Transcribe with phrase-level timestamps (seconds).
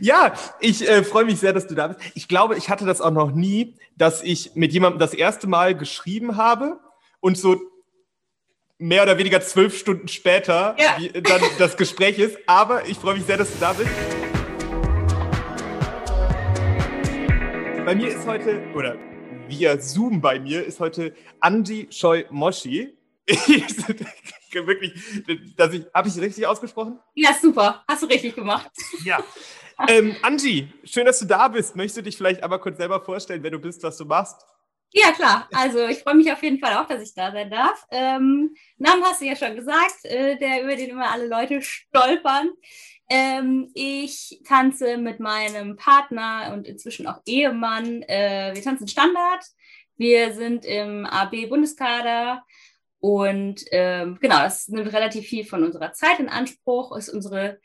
[0.00, 2.00] Ja, ich äh, freue mich sehr, dass du da bist.
[2.14, 5.76] Ich glaube, ich hatte das auch noch nie, dass ich mit jemandem das erste Mal
[5.76, 6.78] geschrieben habe
[7.20, 7.60] und so
[8.78, 10.96] mehr oder weniger zwölf Stunden später Ja.
[10.98, 12.38] wie, dann das Gespräch ist.
[12.46, 13.90] Aber ich freue mich sehr, dass du da bist.
[17.84, 18.96] Bei mir ist heute, oder
[19.48, 22.96] via Zoom bei mir, ist heute Andy Choi Moshi.
[24.52, 24.92] Wirklich,
[25.56, 26.98] dass ich, habe ich richtig ausgesprochen?
[27.14, 27.84] Ja, super.
[27.86, 28.70] Hast du richtig gemacht.
[29.04, 29.18] Ja.
[29.88, 31.76] Ähm, Angie, schön, dass du da bist.
[31.76, 34.44] Möchtest du dich vielleicht einmal kurz selber vorstellen, wer du bist, was du machst?
[34.92, 35.48] Ja, klar.
[35.52, 37.84] Also ich freue mich auf jeden Fall auch, dass ich da sein darf.
[37.90, 42.50] Ähm, Namen hast du ja schon gesagt, äh, der über den immer alle Leute stolpern.
[43.08, 48.02] Ähm, ich tanze mit meinem Partner und inzwischen auch Ehemann.
[48.02, 49.44] Äh, wir tanzen Standard.
[49.96, 52.42] Wir sind im AB-Bundeskader.
[52.98, 57.60] Und ähm, genau, das nimmt relativ viel von unserer Zeit in Anspruch, ist unsere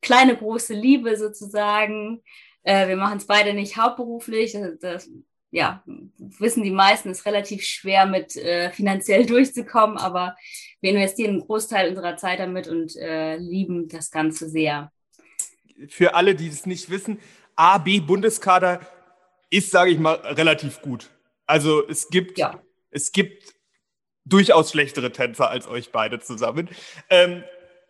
[0.00, 2.22] kleine große Liebe sozusagen.
[2.62, 4.52] Äh, wir machen es beide nicht hauptberuflich.
[4.52, 5.10] Das, das
[5.50, 5.82] ja,
[6.16, 10.36] wissen die meisten, ist relativ schwer mit äh, finanziell durchzukommen, aber
[10.80, 14.92] wir investieren einen Großteil unserer Zeit damit und äh, lieben das Ganze sehr.
[15.88, 17.18] Für alle, die es nicht wissen,
[17.56, 18.80] AB-Bundeskader
[19.50, 21.10] ist, sage ich mal, relativ gut.
[21.46, 22.62] Also es gibt, Ja.
[22.90, 23.54] es gibt
[24.24, 26.68] durchaus schlechtere Tänzer als euch beide zusammen.
[27.08, 27.42] Ähm,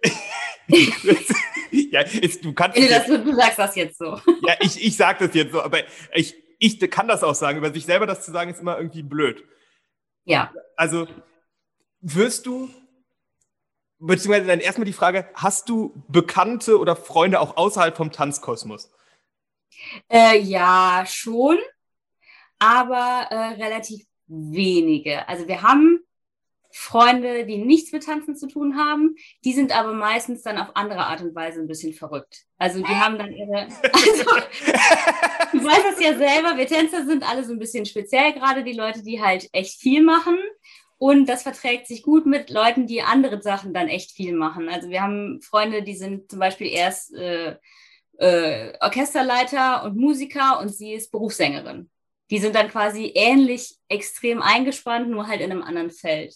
[1.92, 4.20] ja, ist, du kannst du, das, jetzt, du sagst das jetzt so.
[4.46, 5.80] ja, ich, ich sage das jetzt so, aber
[6.14, 7.58] ich, ich kann das auch sagen.
[7.58, 9.44] Über sich selber das zu sagen, ist immer irgendwie blöd.
[10.24, 10.52] Ja.
[10.77, 11.08] Also
[12.00, 12.70] wirst du,
[13.98, 18.91] beziehungsweise dann erstmal die Frage, hast du Bekannte oder Freunde auch außerhalb vom Tanzkosmos?
[20.08, 21.58] Äh, ja, schon,
[22.58, 25.28] aber äh, relativ wenige.
[25.28, 26.00] Also wir haben
[26.73, 31.07] Freunde, die nichts mit Tanzen zu tun haben, die sind aber meistens dann auf andere
[31.07, 32.45] Art und Weise ein bisschen verrückt.
[32.59, 33.69] Also die haben dann ihre.
[33.93, 38.63] Also, du weißt das ja selber, wir Tänzer sind alle so ein bisschen speziell, gerade
[38.63, 40.39] die Leute, die halt echt viel machen.
[40.98, 44.69] Und das verträgt sich gut mit Leuten, die andere Sachen dann echt viel machen.
[44.69, 47.57] Also wir haben Freunde, die sind zum Beispiel erst äh,
[48.19, 51.91] äh, Orchesterleiter und Musiker und sie ist Berufssängerin.
[52.30, 56.35] Die sind dann quasi ähnlich extrem eingespannt, nur halt in einem anderen Feld.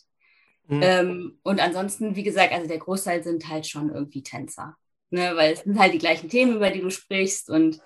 [0.66, 0.80] Mhm.
[0.82, 4.76] Ähm, und ansonsten, wie gesagt, also der Großteil sind halt schon irgendwie Tänzer.
[5.10, 5.32] Ne?
[5.36, 7.80] Weil es sind halt die gleichen Themen, über die du sprichst und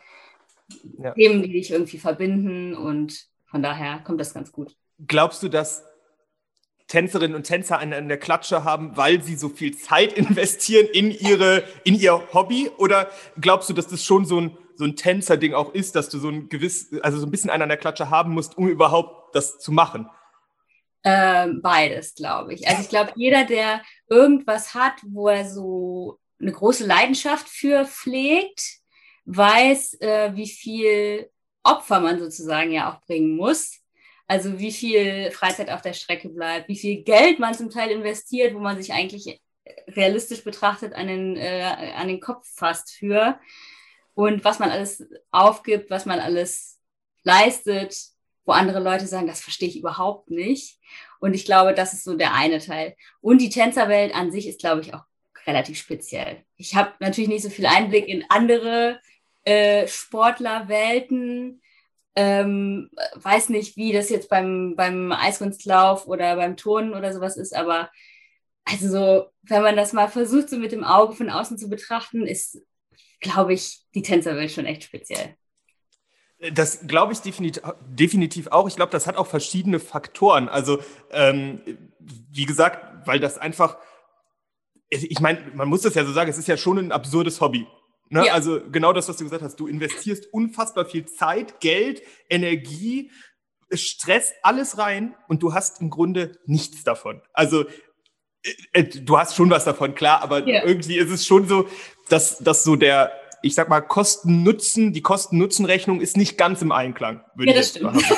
[1.02, 1.12] Ja.
[1.12, 2.76] Themen, die dich irgendwie verbinden.
[2.76, 4.76] Und von daher kommt das ganz gut.
[5.06, 5.82] Glaubst du, dass
[6.88, 11.10] Tänzerinnen und Tänzer einen an der Klatsche haben, weil sie so viel Zeit investieren in,
[11.10, 12.70] ihre, in ihr Hobby?
[12.78, 13.10] Oder
[13.40, 16.28] glaubst du, dass das schon so ein, so ein Tänzerding auch ist, dass du so
[16.28, 19.58] ein gewiss, also so ein bisschen einen an der Klatsche haben musst, um überhaupt das
[19.58, 20.08] zu machen?
[21.04, 22.66] Ähm, beides, glaube ich.
[22.66, 28.78] Also ich glaube, jeder, der irgendwas hat, wo er so eine große Leidenschaft für pflegt,
[29.24, 31.30] weiß, äh, wie viel
[31.62, 33.80] Opfer man sozusagen ja auch bringen muss.
[34.26, 38.54] Also wie viel Freizeit auf der Strecke bleibt, wie viel Geld man zum Teil investiert,
[38.54, 39.40] wo man sich eigentlich
[39.88, 43.38] realistisch betrachtet an den, äh, an den Kopf fasst für.
[44.14, 46.80] Und was man alles aufgibt, was man alles
[47.22, 47.96] leistet,
[48.48, 50.78] wo andere Leute sagen, das verstehe ich überhaupt nicht.
[51.20, 52.96] Und ich glaube, das ist so der eine Teil.
[53.20, 55.02] Und die Tänzerwelt an sich ist, glaube ich, auch
[55.46, 56.44] relativ speziell.
[56.56, 59.00] Ich habe natürlich nicht so viel Einblick in andere
[59.44, 61.60] äh, Sportlerwelten.
[62.16, 67.54] Ähm, weiß nicht, wie das jetzt beim, beim Eiskunstlauf oder beim Turnen oder sowas ist,
[67.54, 67.90] aber
[68.64, 72.26] also so, wenn man das mal versucht, so mit dem Auge von außen zu betrachten,
[72.26, 72.60] ist,
[73.20, 75.36] glaube ich, die Tänzerwelt schon echt speziell.
[76.52, 78.68] Das glaube ich definitiv, definitiv auch.
[78.68, 80.48] Ich glaube, das hat auch verschiedene Faktoren.
[80.48, 80.78] Also,
[81.10, 81.60] ähm,
[81.98, 83.76] wie gesagt, weil das einfach,
[84.88, 87.66] ich meine, man muss das ja so sagen, es ist ja schon ein absurdes Hobby.
[88.10, 88.26] Ne?
[88.26, 88.32] Ja.
[88.34, 89.56] Also genau das, was du gesagt hast.
[89.56, 93.10] Du investierst unfassbar viel Zeit, Geld, Energie,
[93.72, 97.20] Stress, alles rein und du hast im Grunde nichts davon.
[97.34, 97.66] Also
[98.42, 100.64] äh, äh, du hast schon was davon, klar, aber Ja.
[100.64, 101.68] irgendwie ist es schon so,
[102.08, 103.12] dass, dass so der,
[103.42, 107.24] ich sag mal, Kosten-Nutzen, die Kosten-Nutzen-Rechnung ist nicht ganz im Einklang.
[107.34, 108.16] würde Ja, ich das jetzt behaupten.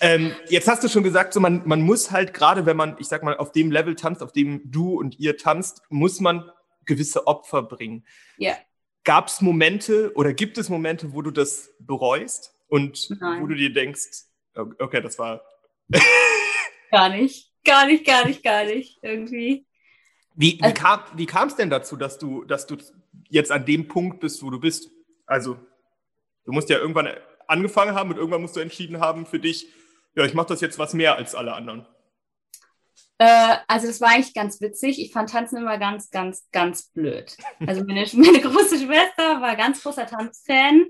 [0.00, 3.06] Ähm, jetzt hast du schon gesagt, so man, man muss halt gerade, wenn man, ich
[3.06, 6.50] sag mal, auf dem Level tanzt, auf dem du und ihr tanzt, muss man
[6.84, 8.04] gewisse Opfer bringen.
[8.36, 8.56] Ja.
[9.04, 13.42] Gab es Momente oder gibt es Momente, wo du das bereust und Nein.
[13.42, 14.24] wo du dir denkst,
[14.54, 15.42] okay, das war.
[16.90, 17.52] Gar nicht.
[17.64, 18.98] Gar nicht, gar nicht, gar nicht.
[19.02, 19.66] Irgendwie.
[20.34, 20.74] Wie, wie Also-
[21.26, 22.76] kam es denn dazu, dass du, dass du
[23.32, 24.90] jetzt an dem Punkt bist, wo du bist?
[25.26, 25.58] Also,
[26.44, 27.08] du musst ja irgendwann
[27.48, 29.66] angefangen haben und irgendwann musst du entschieden haben für dich,
[30.14, 31.86] ja, ich mache das jetzt was mehr als alle anderen.
[33.18, 35.00] Äh, also das war eigentlich ganz witzig.
[35.00, 37.36] Ich fand Tanzen immer ganz, ganz, ganz blöd.
[37.66, 40.86] Also meine, meine große Schwester war ganz großer Tanzfan.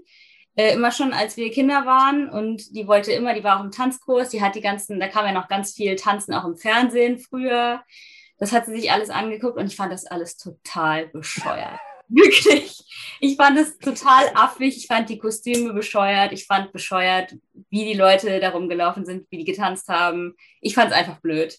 [0.55, 3.71] Äh, immer schon, als wir Kinder waren und die wollte immer, die war auch im
[3.71, 7.19] Tanzkurs, die hat die ganzen, da kam ja noch ganz viel Tanzen auch im Fernsehen
[7.19, 7.83] früher.
[8.39, 11.81] Das hat sie sich alles angeguckt und ich fand das alles total bescheuert.
[12.14, 12.79] Wirklich.
[13.20, 14.76] Ich fand es total affig.
[14.76, 16.32] Ich fand die Kostüme bescheuert.
[16.32, 17.35] Ich fand bescheuert,
[17.70, 20.35] wie die Leute darum gelaufen sind, wie die getanzt haben.
[20.61, 21.56] Ich fand es einfach blöd.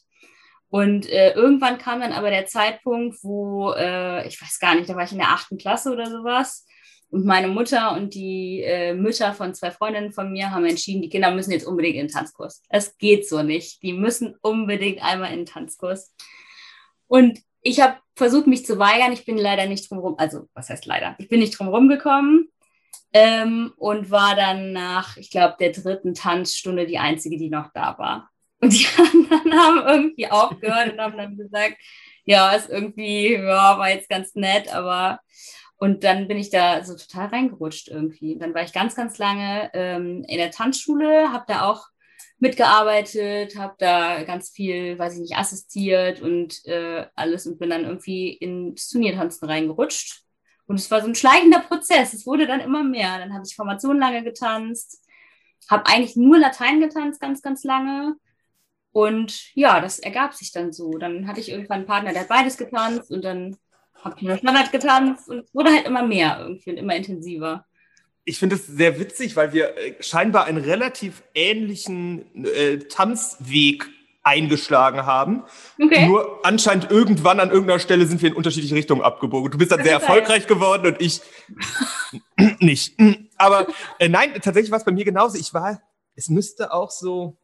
[0.70, 4.96] Und äh, irgendwann kam dann aber der Zeitpunkt, wo, äh, ich weiß gar nicht, da
[4.96, 6.66] war ich in der achten Klasse oder sowas.
[7.10, 11.10] Und meine Mutter und die äh, Mütter von zwei Freundinnen von mir haben entschieden, die
[11.10, 12.64] Kinder müssen jetzt unbedingt in den Tanzkurs.
[12.70, 13.84] Es geht so nicht.
[13.84, 16.14] Die müssen unbedingt einmal in den Tanzkurs.
[17.08, 19.12] Und ich habe versucht, mich zu weigern.
[19.14, 21.16] Ich bin leider nicht drum rum, also was heißt leider?
[21.18, 22.50] Ich bin nicht drum rumgekommen
[23.14, 27.98] ähm, und war dann nach, ich glaube, der dritten Tanzstunde die einzige, die noch da
[27.98, 28.30] war.
[28.62, 31.78] Und die anderen haben irgendwie aufgehört und haben dann gesagt,
[32.26, 35.20] ja, ist irgendwie, ja, war jetzt ganz nett, aber
[35.78, 38.38] und dann bin ich da so total reingerutscht irgendwie.
[38.38, 41.88] Dann war ich ganz, ganz lange ähm, in der Tanzschule, habe da auch
[42.44, 47.86] mitgearbeitet, habe da ganz viel, weiß ich nicht, assistiert und äh, alles und bin dann
[47.86, 50.24] irgendwie ins Turniertanzen reingerutscht.
[50.66, 52.14] Und es war so ein schleichender Prozess.
[52.14, 53.18] Es wurde dann immer mehr.
[53.18, 55.02] Dann habe ich Formation lange getanzt,
[55.70, 58.16] habe eigentlich nur Latein getanzt ganz, ganz lange.
[58.92, 60.98] Und ja, das ergab sich dann so.
[60.98, 63.56] Dann hatte ich irgendwann einen Partner, der hat beides getanzt und dann
[64.04, 67.66] habe ich nur Standard getanzt und es wurde halt immer mehr irgendwie und immer intensiver
[68.26, 73.90] ich finde es sehr witzig, weil wir äh, scheinbar einen relativ ähnlichen äh, Tanzweg
[74.24, 75.44] eingeschlagen haben.
[75.82, 76.08] Okay.
[76.08, 79.52] Nur anscheinend irgendwann an irgendeiner Stelle sind wir in unterschiedliche Richtungen abgebogen.
[79.52, 80.56] Du bist dann das sehr erfolgreich geil.
[80.56, 81.22] geworden und ich
[82.60, 82.98] nicht.
[83.38, 83.68] Aber
[84.00, 85.38] äh, nein, tatsächlich war es bei mir genauso.
[85.38, 85.82] Ich war,
[86.16, 87.38] es müsste auch so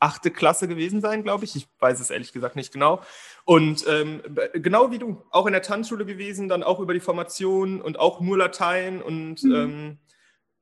[0.00, 1.56] achte Klasse gewesen sein, glaube ich.
[1.56, 3.02] Ich weiß es ehrlich gesagt nicht genau.
[3.44, 4.22] Und ähm,
[4.54, 8.20] genau wie du, auch in der Tanzschule gewesen, dann auch über die Formation und auch
[8.20, 9.54] nur Latein und mhm.
[9.54, 9.98] ähm,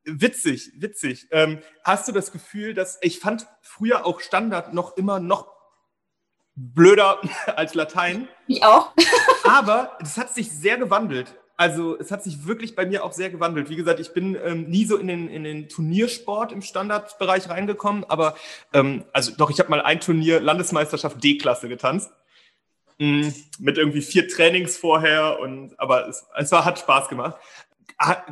[0.04, 1.28] witzig, witzig.
[1.30, 5.52] Ähm, hast du das Gefühl, dass ich fand früher auch Standard noch immer noch
[6.54, 7.20] blöder
[7.56, 8.28] als Latein?
[8.46, 8.92] Ich auch.
[9.44, 11.34] aber das hat sich sehr gewandelt.
[11.56, 13.70] Also es hat sich wirklich bei mir auch sehr gewandelt.
[13.70, 18.04] Wie gesagt, ich bin ähm, nie so in den, in den Turniersport im Standardbereich reingekommen,
[18.04, 18.36] aber
[18.74, 22.10] ähm, also doch, ich habe mal ein Turnier Landesmeisterschaft D-Klasse getanzt.
[22.98, 27.36] Mh, mit irgendwie vier Trainings vorher und aber es, es war, hat Spaß gemacht.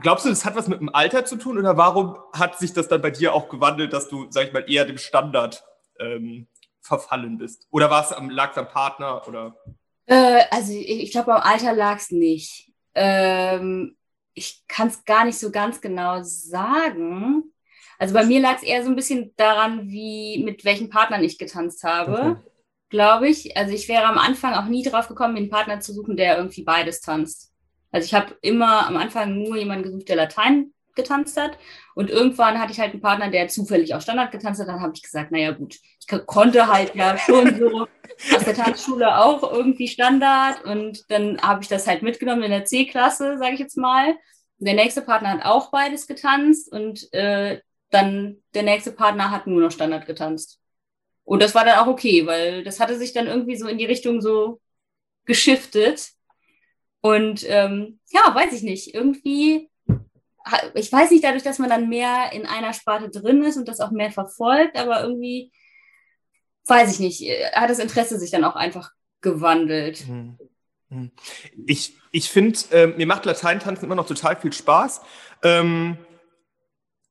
[0.01, 2.89] Glaubst du, das hat was mit dem Alter zu tun oder warum hat sich das
[2.89, 5.65] dann bei dir auch gewandelt, dass du, sag ich mal, eher dem Standard
[5.99, 6.47] ähm,
[6.83, 7.67] verfallen bist?
[7.71, 9.57] Oder lag es am Partner oder?
[10.07, 12.74] Äh, also ich, ich glaube, am Alter lag es nicht.
[12.95, 13.97] Ähm,
[14.35, 17.45] ich kann es gar nicht so ganz genau sagen.
[17.99, 21.39] Also bei mir lag es eher so ein bisschen daran, wie mit welchen Partnern ich
[21.39, 22.37] getanzt habe, okay.
[22.89, 23.57] glaube ich.
[23.57, 26.37] Also ich wäre am Anfang auch nie drauf gekommen, mir einen Partner zu suchen, der
[26.37, 27.53] irgendwie beides tanzt.
[27.93, 31.59] Also ich habe immer am Anfang nur jemanden gesucht, der Latein getanzt hat.
[31.95, 34.69] Und irgendwann hatte ich halt einen Partner, der zufällig auch Standard getanzt hat.
[34.69, 37.87] Dann habe ich gesagt, naja gut, ich konnte halt ja schon so
[38.35, 40.65] aus der Tanzschule auch irgendwie Standard.
[40.65, 44.17] Und dann habe ich das halt mitgenommen in der C-Klasse, sage ich jetzt mal.
[44.59, 49.61] Der nächste Partner hat auch beides getanzt und äh, dann der nächste Partner hat nur
[49.61, 50.61] noch Standard getanzt.
[51.25, 53.87] Und das war dann auch okay, weil das hatte sich dann irgendwie so in die
[53.87, 54.61] Richtung so
[55.25, 56.11] geschiftet.
[57.01, 59.71] Und ähm, ja, weiß ich nicht, irgendwie
[60.75, 63.81] ich weiß nicht, dadurch, dass man dann mehr in einer Sparte drin ist und das
[63.81, 65.53] auch mehr verfolgt, aber irgendwie,
[66.67, 67.23] weiß ich nicht,
[67.55, 69.99] hat das Interesse sich dann auch einfach gewandelt.
[70.07, 70.39] Hm.
[70.91, 71.11] Hm.
[71.67, 75.01] Ich, ich finde, äh, mir macht Lateintanzen immer noch total viel Spaß.
[75.43, 75.99] Ähm,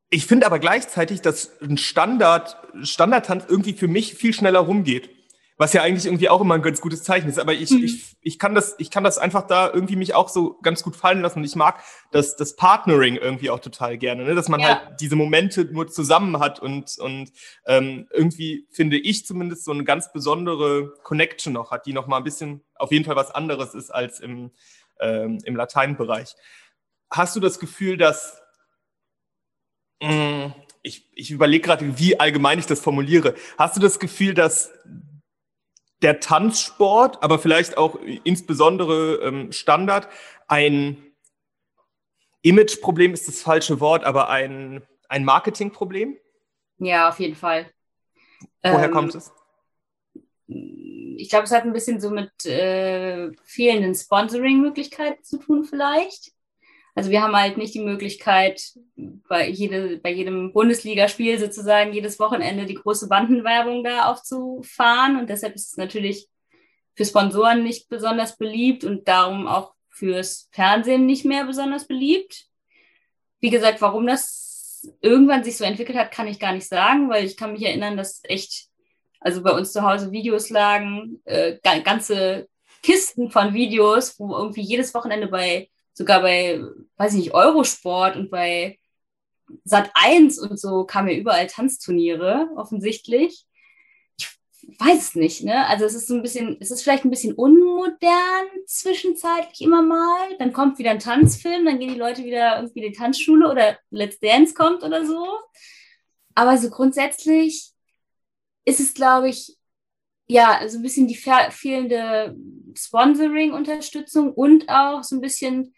[0.09, 5.09] ich finde aber gleichzeitig, dass ein Standard, Standardtanz irgendwie für mich viel schneller rumgeht.
[5.57, 7.37] Was ja eigentlich irgendwie auch immer ein ganz gutes Zeichen ist.
[7.37, 7.83] Aber ich, mhm.
[7.83, 10.95] ich, ich, kann das, ich kann das einfach da irgendwie mich auch so ganz gut
[10.95, 11.39] fallen lassen.
[11.39, 14.35] Und ich mag das, das Partnering irgendwie auch total gerne, ne?
[14.35, 14.67] dass man ja.
[14.67, 17.31] halt diese Momente nur zusammen hat und, und
[17.65, 22.17] ähm, irgendwie, finde ich zumindest, so eine ganz besondere Connection noch hat, die noch mal
[22.17, 24.51] ein bisschen auf jeden Fall was anderes ist als im,
[24.99, 26.35] ähm, im Lateinbereich.
[27.09, 28.41] Hast du das Gefühl, dass
[30.01, 33.33] mh, mm, ich, ich überlege gerade, wie allgemein ich das formuliere.
[33.57, 34.71] Hast du das Gefühl, dass
[36.03, 40.07] der Tanzsport, aber vielleicht auch insbesondere ähm, Standard,
[40.47, 40.97] ein
[42.41, 46.17] Imageproblem ist das falsche Wort, aber ein, ein Marketingproblem?
[46.77, 47.71] Ja, auf jeden Fall.
[48.61, 49.31] Woher ähm, kommt es?
[50.47, 56.32] Ich glaube, es hat ein bisschen so mit äh, fehlenden Sponsoring-Möglichkeiten zu tun, vielleicht.
[56.95, 58.61] Also wir haben halt nicht die Möglichkeit,
[58.95, 65.17] bei, jede, bei jedem Bundesligaspiel sozusagen jedes Wochenende die große Bandenwerbung da aufzufahren.
[65.17, 66.27] Und deshalb ist es natürlich
[66.95, 72.45] für Sponsoren nicht besonders beliebt und darum auch fürs Fernsehen nicht mehr besonders beliebt.
[73.39, 77.25] Wie gesagt, warum das irgendwann sich so entwickelt hat, kann ich gar nicht sagen, weil
[77.25, 78.67] ich kann mich erinnern, dass echt,
[79.19, 82.47] also bei uns zu Hause Videos lagen, äh, ganze
[82.83, 86.61] Kisten von Videos, wo irgendwie jedes Wochenende bei sogar bei,
[86.97, 88.79] weiß ich nicht, Eurosport und bei
[89.63, 93.45] Sat 1 und so kamen ja überall Tanzturniere, offensichtlich.
[94.17, 94.27] Ich
[94.79, 95.67] weiß es nicht, ne?
[95.67, 100.35] Also es ist so ein bisschen, es ist vielleicht ein bisschen unmodern zwischenzeitlich immer mal.
[100.39, 103.77] Dann kommt wieder ein Tanzfilm, dann gehen die Leute wieder irgendwie in die Tanzschule oder
[103.91, 105.27] Let's Dance kommt oder so.
[106.35, 107.71] Aber so grundsätzlich
[108.65, 109.57] ist es, glaube ich,
[110.27, 112.35] ja, so ein bisschen die fehlende
[112.75, 115.75] Sponsoring-Unterstützung und auch so ein bisschen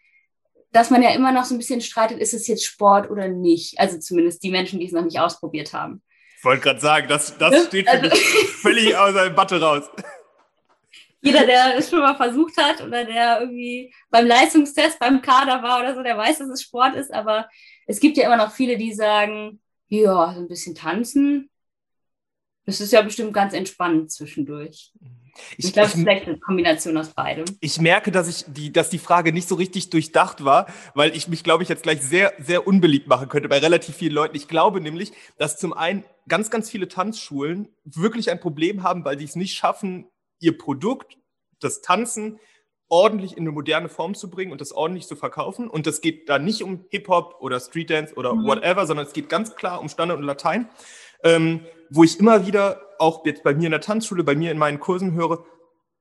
[0.76, 3.80] dass man ja immer noch so ein bisschen streitet, ist es jetzt Sport oder nicht.
[3.80, 6.04] Also zumindest die Menschen, die es noch nicht ausprobiert haben.
[6.38, 8.20] Ich wollte gerade sagen, das, das steht für also, mich
[8.62, 9.84] völlig aus der Debatte raus.
[11.22, 15.80] Jeder, der es schon mal versucht hat oder der irgendwie beim Leistungstest beim Kader war
[15.80, 17.12] oder so, der weiß, dass es Sport ist.
[17.12, 17.50] Aber
[17.88, 21.50] es gibt ja immer noch viele, die sagen, ja, so ein bisschen tanzen,
[22.66, 24.92] das ist ja bestimmt ganz entspannend zwischendurch.
[25.58, 27.46] Ich, ich glaube, es ist vielleicht eine Kombination aus beidem.
[27.60, 31.28] Ich merke, dass ich die, dass die Frage nicht so richtig durchdacht war, weil ich
[31.28, 34.36] mich, glaube ich, jetzt gleich sehr, sehr unbeliebt machen könnte bei relativ vielen Leuten.
[34.36, 39.18] Ich glaube nämlich, dass zum einen ganz, ganz viele Tanzschulen wirklich ein Problem haben, weil
[39.18, 40.08] sie es nicht schaffen,
[40.40, 41.18] ihr Produkt,
[41.60, 42.40] das Tanzen,
[42.88, 45.68] ordentlich in eine moderne Form zu bringen und das ordentlich zu verkaufen.
[45.68, 48.46] Und das geht da nicht um Hip-Hop oder Street-Dance oder mhm.
[48.46, 50.70] whatever, sondern es geht ganz klar um Standard und Latein.
[51.26, 54.58] Ähm, wo ich immer wieder, auch jetzt bei mir in der Tanzschule, bei mir in
[54.58, 55.46] meinen Kursen höre,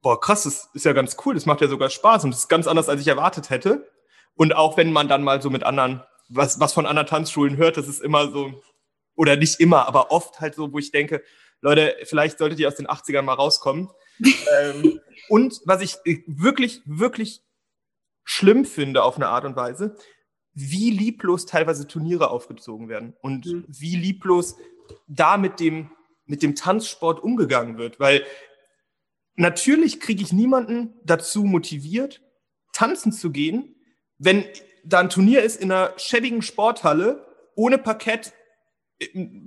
[0.02, 2.48] boah, krass, das ist ja ganz cool, das macht ja sogar Spaß und das ist
[2.48, 3.90] ganz anders, als ich erwartet hätte.
[4.36, 7.76] Und auch wenn man dann mal so mit anderen, was, was von anderen Tanzschulen hört,
[7.76, 8.62] das ist immer so,
[9.16, 11.22] oder nicht immer, aber oft halt so, wo ich denke,
[11.60, 13.90] Leute, vielleicht solltet ihr aus den 80ern mal rauskommen.
[14.60, 17.42] ähm, und was ich wirklich, wirklich
[18.24, 19.96] schlimm finde auf eine Art und Weise,
[20.52, 23.64] wie lieblos teilweise Turniere aufgezogen werden und mhm.
[23.68, 24.56] wie lieblos
[25.06, 25.90] da mit dem,
[26.26, 28.00] mit dem Tanzsport umgegangen wird.
[28.00, 28.24] Weil
[29.36, 32.22] natürlich kriege ich niemanden dazu motiviert,
[32.72, 33.76] tanzen zu gehen,
[34.18, 34.44] wenn
[34.84, 38.32] da ein Turnier ist in einer schäbigen Sporthalle, ohne Parkett,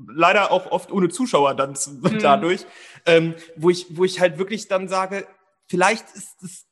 [0.08, 2.20] leider auch oft ohne Zuschauer dann mhm.
[2.20, 2.66] dadurch,
[3.06, 5.28] ähm, wo, ich, wo ich halt wirklich dann sage,
[5.68, 6.66] vielleicht ist es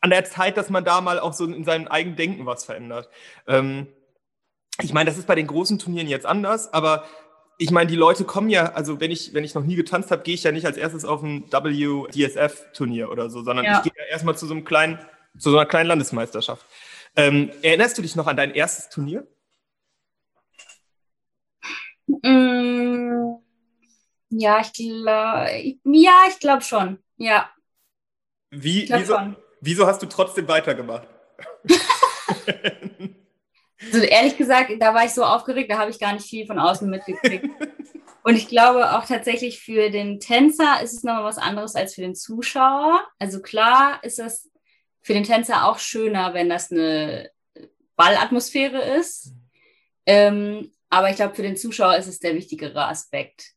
[0.00, 3.08] an der Zeit, dass man da mal auch so in seinem eigenen Denken was verändert.
[3.46, 3.88] Ähm,
[4.82, 7.04] ich meine, das ist bei den großen Turnieren jetzt anders, aber
[7.58, 10.22] ich meine, die Leute kommen ja, also wenn ich, wenn ich noch nie getanzt habe,
[10.22, 13.78] gehe ich ja nicht als erstes auf ein WDSF-Turnier oder so, sondern ja.
[13.78, 14.98] ich gehe ja erstmal zu so einem kleinen,
[15.38, 16.66] zu so einer kleinen Landesmeisterschaft.
[17.16, 19.26] Ähm, erinnerst du dich noch an dein erstes Turnier?
[22.06, 23.36] Mm,
[24.30, 26.98] ja, ich glaube, ja, ich glaube schon.
[27.16, 27.50] Ja.
[28.50, 29.16] Wie, wieso,
[29.60, 31.06] wieso hast du trotzdem weitergemacht?
[33.92, 36.58] Also ehrlich gesagt, da war ich so aufgeregt, da habe ich gar nicht viel von
[36.58, 37.46] außen mitgekriegt.
[38.22, 42.00] Und ich glaube auch tatsächlich für den Tänzer ist es nochmal was anderes als für
[42.00, 43.06] den Zuschauer.
[43.18, 44.50] Also klar ist das
[45.02, 47.30] für den Tänzer auch schöner, wenn das eine
[47.96, 49.34] Ballatmosphäre ist.
[50.06, 53.52] Ähm, aber ich glaube, für den Zuschauer ist es der wichtigere Aspekt,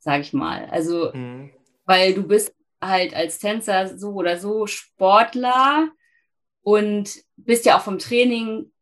[0.00, 0.66] sage ich mal.
[0.70, 1.50] Also, mhm.
[1.84, 5.88] weil du bist halt als Tänzer so oder so Sportler
[6.62, 8.72] und bist ja auch vom Training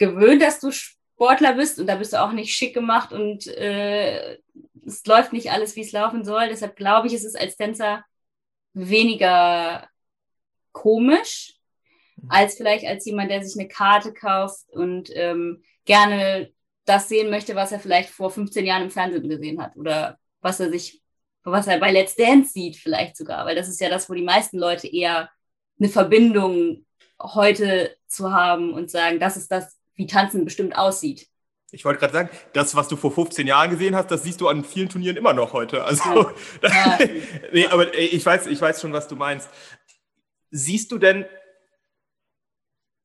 [0.00, 4.38] gewöhnt, dass du Sportler bist und da bist du auch nicht schick gemacht und äh,
[4.84, 6.48] es läuft nicht alles, wie es laufen soll.
[6.48, 8.02] Deshalb glaube ich, es ist als Tänzer
[8.72, 9.88] weniger
[10.72, 11.60] komisch
[12.16, 12.30] mhm.
[12.30, 16.50] als vielleicht als jemand, der sich eine Karte kauft und ähm, gerne
[16.84, 20.60] das sehen möchte, was er vielleicht vor 15 Jahren im Fernsehen gesehen hat oder was
[20.60, 21.02] er sich,
[21.44, 24.22] was er bei Let's Dance sieht, vielleicht sogar, weil das ist ja das, wo die
[24.22, 25.30] meisten Leute eher
[25.78, 26.86] eine Verbindung
[27.20, 31.28] heute zu haben und sagen, das ist das, wie Tanzen bestimmt aussieht.
[31.72, 34.48] Ich wollte gerade sagen, das, was du vor 15 Jahren gesehen hast, das siehst du
[34.48, 35.84] an vielen Turnieren immer noch heute.
[35.84, 36.98] Also, ja.
[37.52, 39.50] nee, aber ich weiß, ich weiß schon, was du meinst.
[40.50, 41.26] Siehst du denn,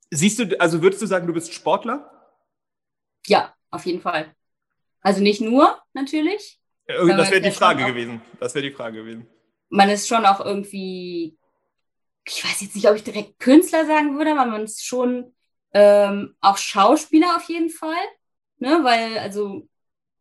[0.09, 2.09] siehst du, also würdest du sagen, du bist Sportler?
[3.27, 4.33] Ja, auf jeden Fall.
[5.01, 6.59] Also nicht nur, natürlich.
[6.87, 8.21] Äh, das wäre die Frage auch, gewesen.
[8.39, 9.27] Das wäre die Frage gewesen.
[9.69, 11.37] Man ist schon auch irgendwie,
[12.25, 15.34] ich weiß jetzt nicht, ob ich direkt Künstler sagen würde, aber man ist schon
[15.75, 18.05] ähm, auch Schauspieler auf jeden Fall,
[18.59, 18.79] ne?
[18.83, 19.67] weil also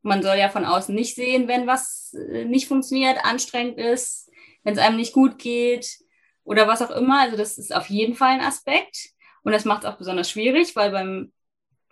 [0.02, 4.28] man soll ja von außen nicht sehen, wenn was äh, nicht funktioniert, anstrengend ist,
[4.64, 5.98] wenn es einem nicht gut geht
[6.42, 7.20] oder was auch immer.
[7.20, 9.10] Also das ist auf jeden Fall ein Aspekt.
[9.44, 11.32] Und das macht es auch besonders schwierig, weil beim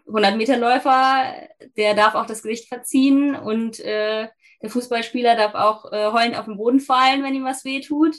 [0.09, 1.33] 100-Meter-Läufer,
[1.76, 4.26] der darf auch das Gesicht verziehen und äh,
[4.61, 8.16] der Fußballspieler darf auch äh, heulend auf den Boden fallen, wenn ihm was wehtut.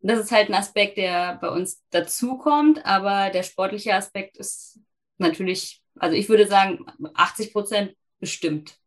[0.00, 4.80] Und das ist halt ein Aspekt, der bei uns dazukommt, aber der sportliche Aspekt ist
[5.18, 6.84] natürlich, also ich würde sagen,
[7.14, 8.78] 80 Prozent bestimmt.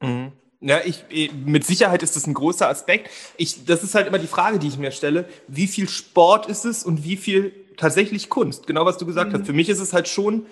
[0.00, 0.32] Mhm.
[0.60, 3.10] Ja, ich, eh, mit Sicherheit ist das ein großer Aspekt.
[3.36, 5.28] Ich, das ist halt immer die Frage, die ich mir stelle.
[5.48, 8.66] Wie viel Sport ist es und wie viel tatsächlich Kunst?
[8.66, 9.38] Genau, was du gesagt mhm.
[9.38, 9.46] hast.
[9.46, 10.46] Für mich ist es halt schon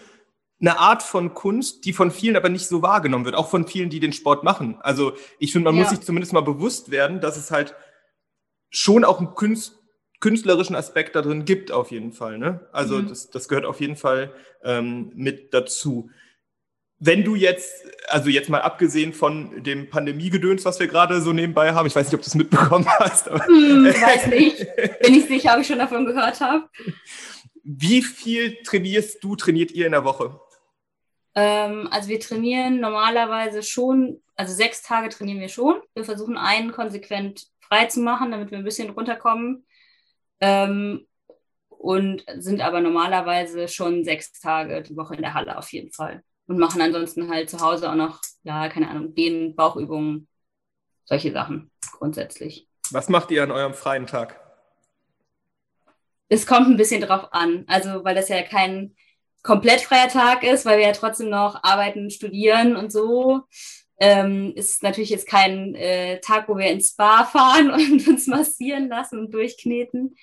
[0.61, 3.91] eine Art von Kunst, die von vielen aber nicht so wahrgenommen wird, auch von vielen,
[3.91, 4.77] die den Sport machen.
[4.81, 5.83] Also ich finde, man ja.
[5.83, 7.75] muss sich zumindest mal bewusst werden, dass es halt
[8.71, 9.81] schon auch einen Künst,
[10.25, 12.39] künstlerischen Aspekt da drin gibt, auf jeden Fall.
[12.39, 12.67] Ne?
[12.73, 13.09] Also mhm.
[13.09, 16.09] das, das gehört auf jeden Fall ähm, mit dazu.
[16.99, 21.75] Wenn du jetzt, also jetzt mal abgesehen von dem Pandemiegedöns, was wir gerade so nebenbei
[21.75, 23.29] haben, ich weiß nicht, ob du es mitbekommen hast.
[23.29, 24.67] Hm, weiß nicht.
[25.03, 26.71] Bin ich sicher, ob ich schon davon gehört habe.
[27.63, 30.41] Wie viel trainierst du, trainiert ihr in der Woche?
[31.35, 35.83] Ähm, also wir trainieren normalerweise schon, also sechs Tage trainieren wir schon.
[35.93, 39.67] Wir versuchen einen konsequent frei zu machen, damit wir ein bisschen runterkommen.
[40.45, 41.07] Ähm,
[41.69, 46.23] und sind aber normalerweise schon sechs Tage die Woche in der Halle auf jeden Fall.
[46.47, 50.29] Und machen ansonsten halt zu Hause auch noch, ja, keine Ahnung, Dehnen, Bauchübungen,
[51.05, 52.69] solche Sachen grundsätzlich.
[52.91, 54.39] Was macht ihr an eurem freien Tag?
[56.29, 57.65] Es kommt ein bisschen drauf an.
[57.67, 58.95] Also, weil das ja kein
[59.43, 63.43] komplett freier Tag ist, weil wir ja trotzdem noch arbeiten, studieren und so.
[63.99, 68.89] Ähm, ist natürlich jetzt kein äh, Tag, wo wir ins Spa fahren und uns massieren
[68.89, 70.17] lassen und durchkneten.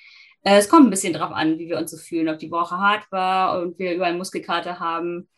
[0.44, 2.78] Äh, es kommt ein bisschen drauf an, wie wir uns so fühlen, ob die Woche
[2.78, 5.30] hart war und wir überall Muskelkater haben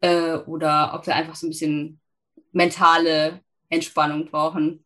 [0.00, 2.00] äh, oder ob wir einfach so ein bisschen
[2.52, 4.84] mentale Entspannung brauchen.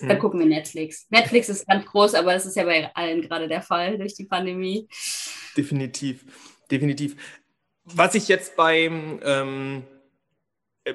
[0.00, 0.20] Dann mhm.
[0.20, 1.06] gucken wir Netflix.
[1.10, 4.24] Netflix ist ganz groß, aber das ist ja bei allen gerade der Fall durch die
[4.24, 4.88] Pandemie.
[5.56, 6.24] Definitiv,
[6.70, 7.16] definitiv
[7.86, 9.84] was ich jetzt beim ähm,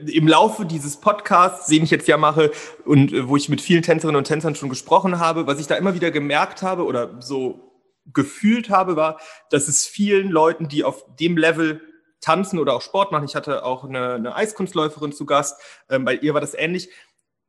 [0.08, 2.52] im Laufe dieses Podcasts, den ich jetzt ja mache
[2.86, 5.76] und äh, wo ich mit vielen Tänzerinnen und Tänzern schon gesprochen habe, was ich da
[5.76, 7.72] immer wieder gemerkt habe oder so
[8.14, 9.20] gefühlt habe, war,
[9.50, 11.82] dass es vielen Leuten, die auf dem Level
[12.20, 16.16] tanzen oder auch Sport machen, ich hatte auch eine, eine Eiskunstläuferin zu Gast, ähm, bei
[16.16, 16.90] ihr war das ähnlich,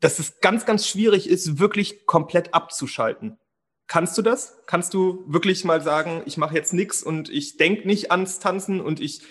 [0.00, 3.38] dass es ganz, ganz schwierig ist, wirklich komplett abzuschalten.
[3.87, 4.59] Kannst du das?
[4.66, 8.81] Kannst du wirklich mal sagen, ich mache jetzt nichts und ich denke nicht ans Tanzen
[8.81, 9.22] und ich,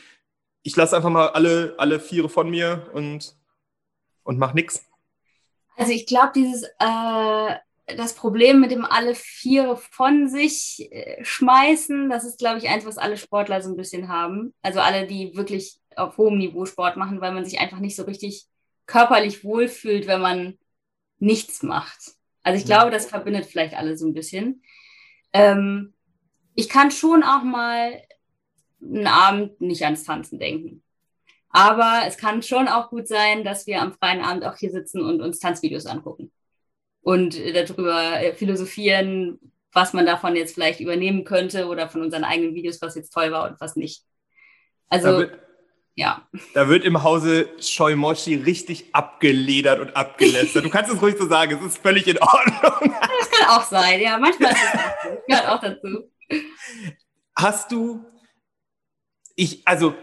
[0.64, 3.36] ich lasse einfach mal alle, alle Viere von mir und,
[4.24, 4.86] und mach nichts?
[5.76, 7.56] Also ich glaube, dieses äh,
[7.98, 12.86] das Problem mit dem alle Viere von sich äh, schmeißen, das ist, glaube ich, eins,
[12.86, 14.54] was alle Sportler so ein bisschen haben.
[14.62, 18.04] Also alle, die wirklich auf hohem Niveau Sport machen, weil man sich einfach nicht so
[18.04, 18.46] richtig
[18.86, 20.58] körperlich wohlfühlt, wenn man
[21.20, 22.00] nichts macht.
[22.44, 24.64] Also ich glaube, das verbindet vielleicht alle so ein bisschen.
[25.34, 25.94] Ähm,
[26.56, 28.02] ich kann schon auch mal
[28.82, 30.84] einen Abend nicht ans Tanzen denken.
[31.50, 35.02] Aber es kann schon auch gut sein, dass wir am freien Abend auch hier sitzen
[35.02, 36.32] und uns Tanzvideos angucken
[37.02, 39.40] und darüber äh, philosophieren,
[39.74, 43.32] was man davon jetzt vielleicht übernehmen könnte oder von unseren eigenen Videos, was jetzt toll
[43.32, 44.04] war und was nicht.
[44.90, 45.26] Also
[45.96, 46.28] ja.
[46.54, 50.64] Da wird im Hause Shoimoshi richtig abgeledert und abgelästert.
[50.64, 52.96] Du kannst es ruhig so sagen, es ist völlig in Ordnung.
[53.20, 55.22] Das kann auch sein, ja, manchmal ist es auch so.
[55.28, 56.12] Gehört auch dazu.
[57.36, 58.06] Hast du,
[59.42, 59.96] ich, also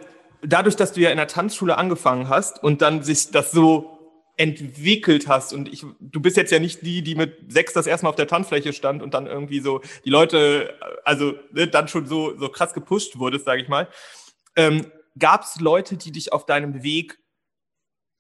[0.43, 3.95] dadurch, dass du ja in der Tanzschule angefangen hast und dann sich das so
[4.37, 8.05] entwickelt hast und ich, du bist jetzt ja nicht die, die mit sechs das erste
[8.05, 12.07] Mal auf der Tanzfläche stand und dann irgendwie so die Leute, also ne, dann schon
[12.07, 13.89] so, so krass gepusht wurdest, sage ich mal.
[14.57, 17.19] Ähm, Gab es Leute, die dich auf deinem Weg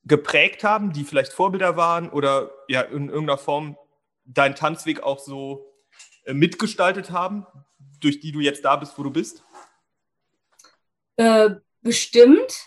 [0.02, 3.76] geprägt haben, die vielleicht Vorbilder waren oder ja in irgendeiner Form
[4.24, 5.72] deinen Tanzweg auch so
[6.24, 7.46] äh, mitgestaltet haben,
[8.00, 9.44] durch die du jetzt da bist, wo du bist?
[11.18, 11.50] Äh,
[11.82, 12.66] bestimmt.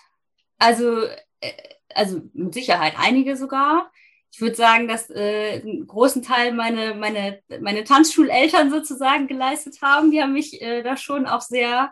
[0.59, 1.03] Also,
[1.39, 1.53] äh,
[1.93, 3.91] also mit Sicherheit einige sogar.
[4.31, 10.11] Ich würde sagen, dass äh, einen großen Teil meine, meine, meine Tanzschuleltern sozusagen geleistet haben.
[10.11, 11.91] Die haben mich äh, da schon auch sehr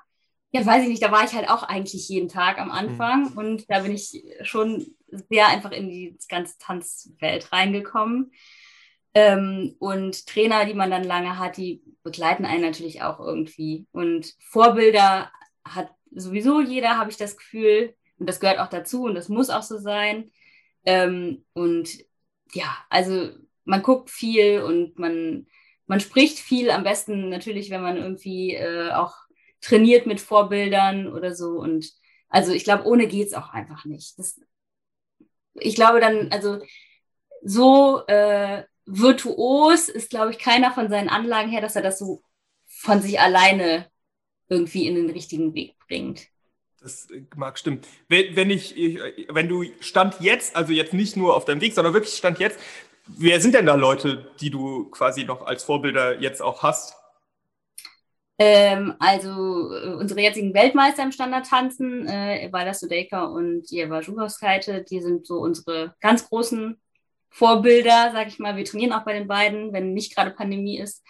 [0.51, 3.37] ja, weiß ich nicht, da war ich halt auch eigentlich jeden Tag am Anfang mhm.
[3.37, 4.95] und da bin ich schon
[5.29, 8.31] sehr einfach in die ganze Tanzwelt reingekommen.
[9.13, 13.87] Ähm, und Trainer, die man dann lange hat, die begleiten einen natürlich auch irgendwie.
[13.91, 15.31] Und Vorbilder
[15.63, 17.95] hat sowieso jeder, habe ich das Gefühl.
[18.17, 20.31] Und das gehört auch dazu und das muss auch so sein.
[20.85, 21.89] Ähm, und
[22.53, 23.29] ja, also
[23.63, 25.47] man guckt viel und man,
[25.87, 26.71] man spricht viel.
[26.71, 29.15] Am besten natürlich, wenn man irgendwie äh, auch
[29.61, 31.59] trainiert mit Vorbildern oder so.
[31.59, 31.91] Und
[32.29, 34.19] also ich glaube, ohne geht es auch einfach nicht.
[34.19, 34.39] Das,
[35.53, 36.59] ich glaube dann, also
[37.41, 42.23] so äh, virtuos ist, glaube ich, keiner von seinen Anlagen her, dass er das so
[42.67, 43.88] von sich alleine
[44.49, 46.27] irgendwie in den richtigen Weg bringt.
[46.81, 47.81] Das mag stimmen.
[48.07, 48.75] Wenn, wenn ich,
[49.29, 52.59] wenn du Stand jetzt, also jetzt nicht nur auf deinem Weg, sondern wirklich Stand jetzt,
[53.07, 56.95] wer sind denn da Leute, die du quasi noch als Vorbilder jetzt auch hast?
[58.41, 65.01] Ähm, also äh, unsere jetzigen Weltmeister im Standardtanzen, äh, Evalda Sudeka und Jeva Zhukowskaite, die
[65.01, 66.79] sind so unsere ganz großen
[67.29, 68.55] Vorbilder, sag ich mal.
[68.55, 71.03] Wir trainieren auch bei den beiden, wenn nicht gerade Pandemie ist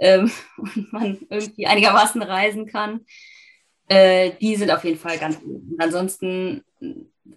[0.00, 3.06] ähm, und man irgendwie einigermaßen reisen kann.
[3.88, 5.62] Äh, die sind auf jeden Fall ganz gut.
[5.70, 6.64] Und ansonsten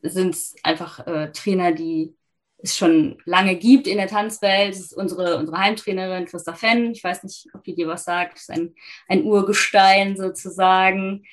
[0.02, 2.16] sind es einfach äh, Trainer, die
[2.64, 4.74] es schon lange gibt in der Tanzwelt.
[4.74, 6.92] Das ist unsere, unsere Heimtrainerin Christa Fenn.
[6.92, 8.36] Ich weiß nicht, ob die dir was sagt.
[8.36, 8.74] Das ist ein,
[9.10, 11.26] ein Urgestein sozusagen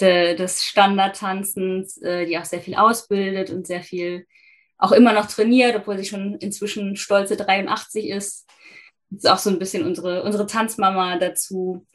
[0.00, 4.26] de, des Standardtanzens, äh, die auch sehr viel ausbildet und sehr viel
[4.78, 8.46] auch immer noch trainiert, obwohl sie schon inzwischen stolze 83 ist.
[9.16, 11.86] Ist auch so ein bisschen unsere, unsere Tanzmama dazu.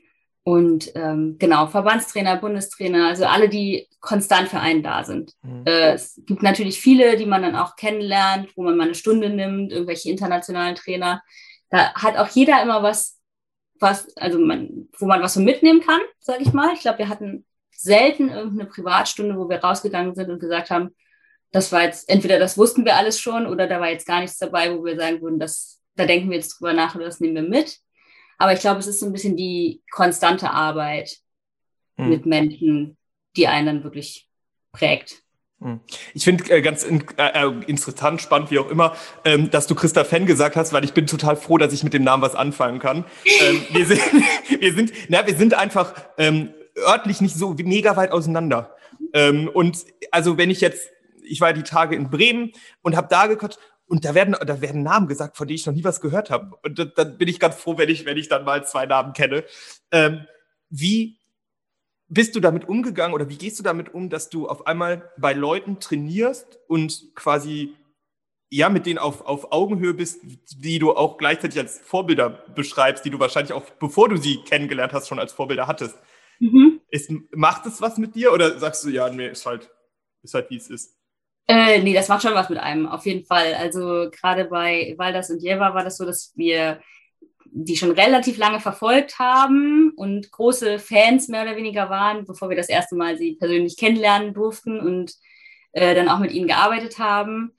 [0.43, 5.33] Und ähm, genau, Verbandstrainer, Bundestrainer, also alle, die konstant für einen da sind.
[5.43, 5.63] Mhm.
[5.65, 9.29] Äh, es gibt natürlich viele, die man dann auch kennenlernt, wo man mal eine Stunde
[9.29, 11.21] nimmt, irgendwelche internationalen Trainer.
[11.69, 13.19] Da hat auch jeder immer was,
[13.79, 16.73] was, also man, wo man was so mitnehmen kann, sage ich mal.
[16.73, 20.95] Ich glaube, wir hatten selten irgendeine Privatstunde, wo wir rausgegangen sind und gesagt haben,
[21.51, 24.37] das war jetzt, entweder das wussten wir alles schon oder da war jetzt gar nichts
[24.37, 27.35] dabei, wo wir sagen würden, das, da denken wir jetzt drüber nach oder das nehmen
[27.35, 27.77] wir mit.
[28.37, 31.17] Aber ich glaube, es ist so ein bisschen die konstante Arbeit
[31.97, 32.09] hm.
[32.09, 32.97] mit Menschen,
[33.37, 34.27] die einen dann wirklich
[34.71, 35.21] prägt.
[35.59, 35.79] Hm.
[36.15, 39.75] Ich finde äh, ganz in, äh, äh, interessant, spannend, wie auch immer, ähm, dass du
[39.75, 42.33] Christa Fenn gesagt hast, weil ich bin total froh, dass ich mit dem Namen was
[42.33, 43.05] anfangen kann.
[43.25, 44.01] ähm, wir, sind,
[44.59, 48.75] wir, sind, na, wir sind einfach ähm, örtlich nicht so mega weit auseinander.
[49.13, 50.89] Ähm, und also wenn ich jetzt,
[51.23, 53.59] ich war die Tage in Bremen und habe da geguckt,
[53.91, 56.57] und da werden, da werden Namen gesagt, von denen ich noch nie was gehört habe.
[56.63, 59.11] Und da, dann bin ich ganz froh, wenn ich, wenn ich dann mal zwei Namen
[59.11, 59.43] kenne.
[59.91, 60.25] Ähm,
[60.69, 61.19] wie
[62.07, 65.33] bist du damit umgegangen oder wie gehst du damit um, dass du auf einmal bei
[65.33, 67.73] Leuten trainierst und quasi
[68.49, 70.21] ja mit denen auf, auf Augenhöhe bist,
[70.55, 74.93] die du auch gleichzeitig als Vorbilder beschreibst, die du wahrscheinlich auch, bevor du sie kennengelernt
[74.93, 75.97] hast, schon als Vorbilder hattest.
[76.39, 76.79] Mhm.
[76.91, 79.69] Ist, macht es was mit dir oder sagst du, ja, nee, ist halt,
[80.23, 81.00] ist halt wie es ist?
[81.47, 83.53] Äh, nee, das macht schon was mit einem, auf jeden Fall.
[83.55, 86.81] Also gerade bei Waldas und Jeva war das so, dass wir
[87.53, 92.55] die schon relativ lange verfolgt haben und große Fans mehr oder weniger waren, bevor wir
[92.55, 95.13] das erste Mal sie persönlich kennenlernen durften und
[95.73, 97.53] äh, dann auch mit ihnen gearbeitet haben.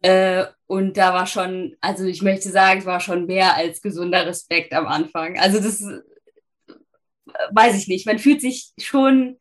[0.00, 4.26] Äh, und da war schon, also ich möchte sagen, es war schon mehr als gesunder
[4.26, 5.38] Respekt am Anfang.
[5.38, 6.00] Also das äh,
[7.52, 8.06] weiß ich nicht.
[8.06, 9.38] Man fühlt sich schon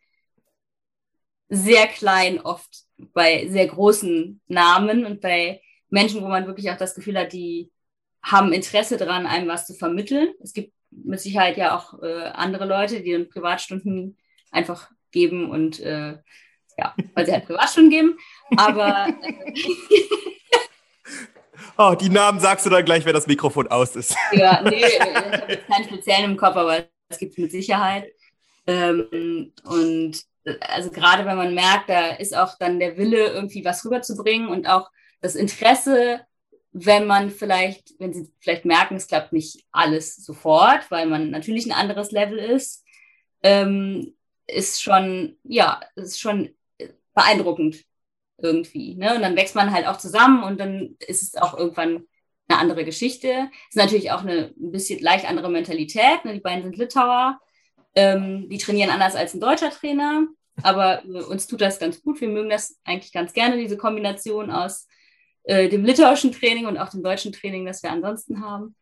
[1.49, 6.95] sehr klein oft bei sehr großen Namen und bei Menschen, wo man wirklich auch das
[6.95, 7.71] Gefühl hat, die
[8.21, 10.33] haben Interesse daran, einem was zu vermitteln.
[10.41, 14.17] Es gibt mit Sicherheit ja auch äh, andere Leute, die dann Privatstunden
[14.51, 16.17] einfach geben und äh,
[16.77, 18.17] ja, weil sie halt Privatstunden geben.
[18.57, 19.53] Aber äh,
[21.77, 24.15] Oh, die Namen sagst du dann gleich, wenn das Mikrofon aus ist.
[24.31, 28.11] Ja, nee, ich habe jetzt keinen speziellen im Kopf, aber es gibt es mit Sicherheit.
[28.67, 30.23] Ähm, und
[30.61, 34.67] also gerade wenn man merkt, da ist auch dann der Wille, irgendwie was rüberzubringen und
[34.67, 34.89] auch
[35.21, 36.21] das Interesse,
[36.71, 41.65] wenn man vielleicht, wenn sie vielleicht merken, es klappt nicht alles sofort, weil man natürlich
[41.65, 42.83] ein anderes Level ist,
[43.43, 44.13] ähm,
[44.47, 46.53] ist schon, ja, ist schon
[47.13, 47.85] beeindruckend
[48.37, 48.95] irgendwie.
[48.95, 49.15] Ne?
[49.15, 52.05] Und dann wächst man halt auch zusammen und dann ist es auch irgendwann
[52.47, 53.49] eine andere Geschichte.
[53.69, 56.25] Ist natürlich auch eine ein bisschen leicht andere Mentalität.
[56.25, 56.33] Ne?
[56.33, 57.39] Die beiden sind Litauer.
[57.95, 60.27] Ähm, die trainieren anders als ein deutscher Trainer,
[60.61, 62.19] aber äh, uns tut das ganz gut.
[62.21, 64.87] Wir mögen das eigentlich ganz gerne, diese Kombination aus
[65.43, 68.75] äh, dem litauischen Training und auch dem deutschen Training, das wir ansonsten haben.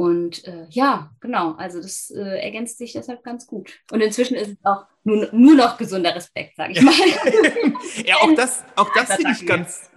[0.00, 3.80] Und äh, ja, genau, also das äh, ergänzt sich deshalb ganz gut.
[3.92, 6.94] Und inzwischen ist es auch nur, nur noch gesunder Respekt, sage ich mal.
[8.06, 9.90] ja, auch das, auch das finde ich ganz,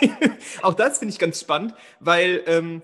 [0.62, 2.80] auch das finde ich ganz spannend, weil ähm,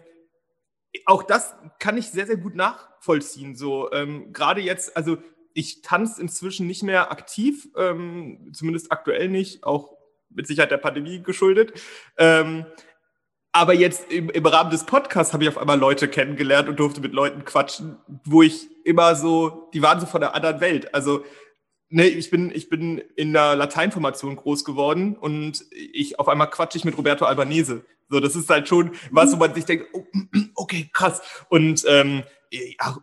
[1.06, 3.56] auch das kann ich sehr, sehr gut nachvollziehen.
[3.56, 5.18] So ähm, gerade jetzt, also
[5.54, 9.96] ich tanze inzwischen nicht mehr aktiv, ähm, zumindest aktuell nicht, auch
[10.30, 11.72] mit Sicherheit der Pandemie geschuldet.
[12.16, 12.66] Ähm,
[13.52, 17.00] aber jetzt im, im Rahmen des Podcasts habe ich auf einmal Leute kennengelernt und durfte
[17.00, 20.94] mit Leuten quatschen, wo ich immer so, die waren so von der anderen Welt.
[20.94, 21.24] Also
[21.88, 26.78] ne, ich bin, ich bin in der Lateinformation groß geworden und ich auf einmal quatsche
[26.78, 27.84] ich mit Roberto Albanese.
[28.08, 30.04] So, das ist halt schon was, wo man sich denkt, oh,
[30.54, 31.20] okay, krass.
[31.48, 32.22] Und ähm,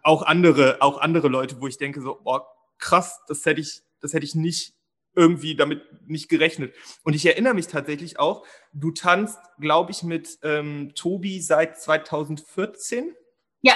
[0.04, 2.40] auch andere, auch andere Leute, wo ich denke so, oh,
[2.80, 4.74] krass, das hätte ich, das hätte ich nicht
[5.16, 6.74] irgendwie damit nicht gerechnet.
[7.04, 13.16] Und ich erinnere mich tatsächlich auch, du tanzt, glaube ich, mit ähm, Tobi seit 2014.
[13.62, 13.76] Ja,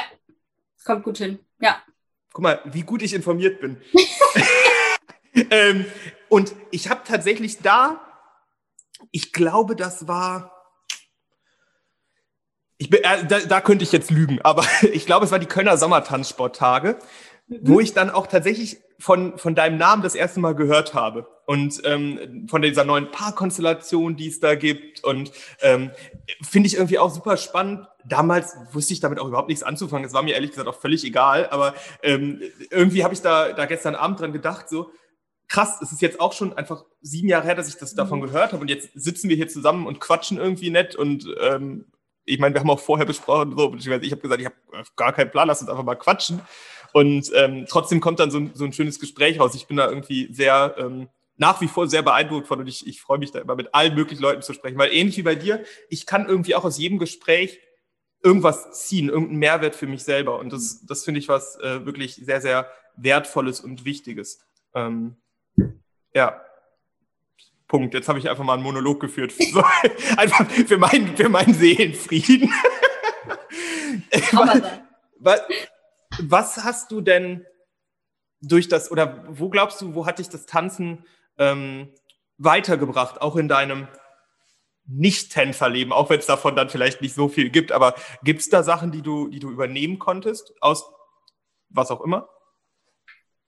[0.84, 1.40] kommt gut hin.
[1.60, 1.82] Ja.
[2.34, 3.82] Guck mal, wie gut ich informiert bin.
[5.52, 5.86] ähm,
[6.28, 8.02] und ich habe tatsächlich da,
[9.12, 10.59] ich glaube, das war,
[12.80, 15.46] ich bin, äh, da, da könnte ich jetzt lügen, aber ich glaube, es war die
[15.46, 16.98] Kölner Sommertanzsporttage,
[17.48, 17.60] mhm.
[17.62, 21.82] wo ich dann auch tatsächlich von, von deinem Namen das erste Mal gehört habe und
[21.86, 25.04] ähm, von dieser neuen Paarkonstellation, die es da gibt.
[25.04, 25.92] Und ähm,
[26.42, 27.88] finde ich irgendwie auch super spannend.
[28.06, 30.06] Damals wusste ich damit auch überhaupt nichts anzufangen.
[30.06, 31.50] Es war mir ehrlich gesagt auch völlig egal.
[31.50, 34.92] Aber ähm, irgendwie habe ich da, da gestern Abend dran gedacht, so
[35.48, 38.26] krass, es ist jetzt auch schon einfach sieben Jahre her, dass ich das davon mhm.
[38.26, 38.62] gehört habe.
[38.62, 40.96] Und jetzt sitzen wir hier zusammen und quatschen irgendwie nett.
[40.96, 41.86] Und ähm,
[42.30, 44.56] ich meine, wir haben auch vorher besprochen, so, ich habe gesagt, ich habe
[44.96, 46.42] gar keinen Plan, lass uns einfach mal quatschen.
[46.94, 49.56] Und ähm, trotzdem kommt dann so ein, so ein schönes Gespräch raus.
[49.56, 53.02] Ich bin da irgendwie sehr, ähm, nach wie vor sehr beeindruckt von und ich, ich
[53.02, 55.64] freue mich da immer mit allen möglichen Leuten zu sprechen, weil ähnlich wie bei dir,
[55.90, 57.60] ich kann irgendwie auch aus jedem Gespräch
[58.22, 60.40] irgendwas ziehen, irgendeinen Mehrwert für mich selber.
[60.40, 64.46] Und das, das finde ich was äh, wirklich sehr, sehr Wertvolles und Wichtiges.
[64.74, 65.16] Ähm,
[66.14, 66.42] ja.
[67.70, 67.94] Punkt.
[67.94, 69.34] Jetzt habe ich einfach mal einen Monolog geführt.
[69.40, 69.64] So,
[70.18, 72.52] einfach für meinen, für meinen Seelenfrieden.
[74.34, 74.62] was,
[75.20, 75.42] was,
[76.22, 77.46] was hast du denn
[78.42, 81.06] durch das, oder wo glaubst du, wo hat dich das Tanzen
[81.38, 81.94] ähm,
[82.38, 83.88] weitergebracht, auch in deinem
[84.86, 88.64] Nicht-Tänzerleben, auch wenn es davon dann vielleicht nicht so viel gibt, aber gibt es da
[88.64, 90.92] Sachen, die du, die du übernehmen konntest, aus
[91.70, 92.30] was auch immer?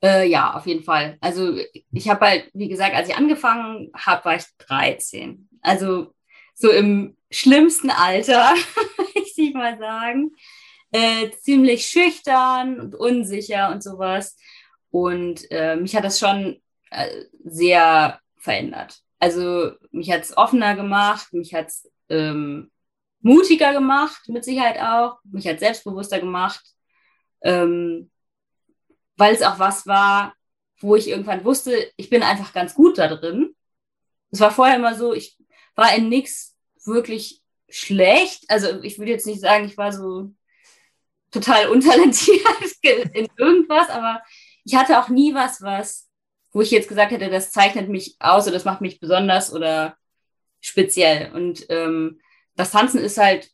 [0.04, 1.18] Äh, ja, auf jeden Fall.
[1.22, 1.58] Also
[1.92, 5.48] ich habe halt, wie gesagt, als ich angefangen habe, war ich 13.
[5.62, 6.14] Also
[6.56, 8.54] so im schlimmsten Alter,
[9.16, 10.32] ich ich mal sagen
[10.92, 14.38] äh, ziemlich schüchtern und unsicher und sowas.
[14.92, 16.62] Und äh, mich hat das schon
[16.92, 19.00] äh, sehr verändert.
[19.20, 22.72] Also mich hat es offener gemacht, mich hat es ähm,
[23.22, 25.20] mutiger gemacht, mit Sicherheit auch.
[25.24, 26.64] Mich hat selbstbewusster gemacht,
[27.42, 28.12] ähm,
[29.18, 30.34] weil es auch was war,
[30.80, 33.56] wo ich irgendwann wusste, ich bin einfach ganz gut da drin.
[34.32, 35.38] Es war vorher immer so, ich
[35.76, 38.46] war in nichts wirklich schlecht.
[38.50, 40.32] Also ich würde jetzt nicht sagen, ich war so
[41.32, 42.42] total untalentiert
[43.14, 44.22] in irgendwas, aber
[44.64, 46.10] ich hatte auch nie was, was,
[46.52, 49.96] wo ich jetzt gesagt hätte, das zeichnet mich aus oder das macht mich besonders oder
[50.60, 51.32] speziell.
[51.34, 52.20] Und ähm,
[52.56, 53.50] das Tanzen ist halt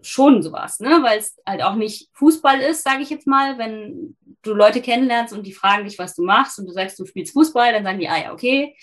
[0.00, 1.00] schon sowas, ne?
[1.02, 3.58] weil es halt auch nicht Fußball ist, sage ich jetzt mal.
[3.58, 7.06] Wenn du Leute kennenlernst und die fragen dich, was du machst und du sagst, du
[7.06, 8.76] spielst Fußball, dann sagen die, ah ja, okay.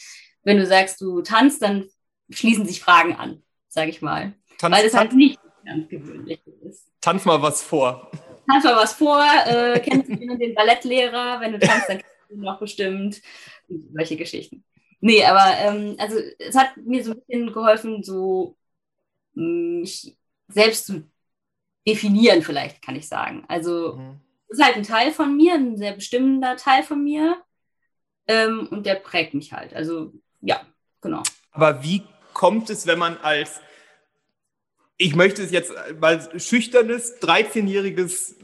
[0.43, 1.85] Wenn du sagst, du tanzt, dann
[2.29, 4.33] schließen sich Fragen an, sage ich mal.
[4.57, 6.91] Tanz, weil es halt nicht ganz gewöhnlich ist.
[7.01, 8.11] Tanz mal was vor.
[8.49, 9.23] Tanz mal was vor.
[9.45, 11.39] Äh, kennst du den Ballettlehrer?
[11.39, 13.21] Wenn du tanzt, dann kennst du ihn noch bestimmt.
[13.93, 14.63] Solche Geschichten.
[14.99, 18.57] Nee, aber ähm, also es hat mir so ein bisschen geholfen, so
[19.33, 20.15] mm, mich
[20.47, 21.03] selbst zu
[21.87, 23.45] definieren, vielleicht kann ich sagen.
[23.47, 24.19] Also mhm.
[24.47, 27.37] ist halt ein Teil von mir, ein sehr bestimmender Teil von mir.
[28.27, 29.73] Ähm, und der prägt mich halt.
[29.73, 30.61] Also ja,
[31.01, 31.21] genau.
[31.51, 32.03] Aber wie
[32.33, 33.61] kommt es, wenn man als
[34.97, 38.35] ich möchte es jetzt mal schüchternes, 13-jähriges,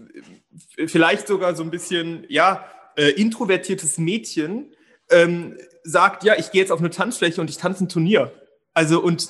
[0.87, 2.65] vielleicht sogar so ein bisschen, ja,
[2.97, 4.73] äh, introvertiertes Mädchen
[5.09, 8.33] ähm, sagt, ja, ich gehe jetzt auf eine Tanzfläche und ich tanze ein Turnier.
[8.73, 9.29] Also und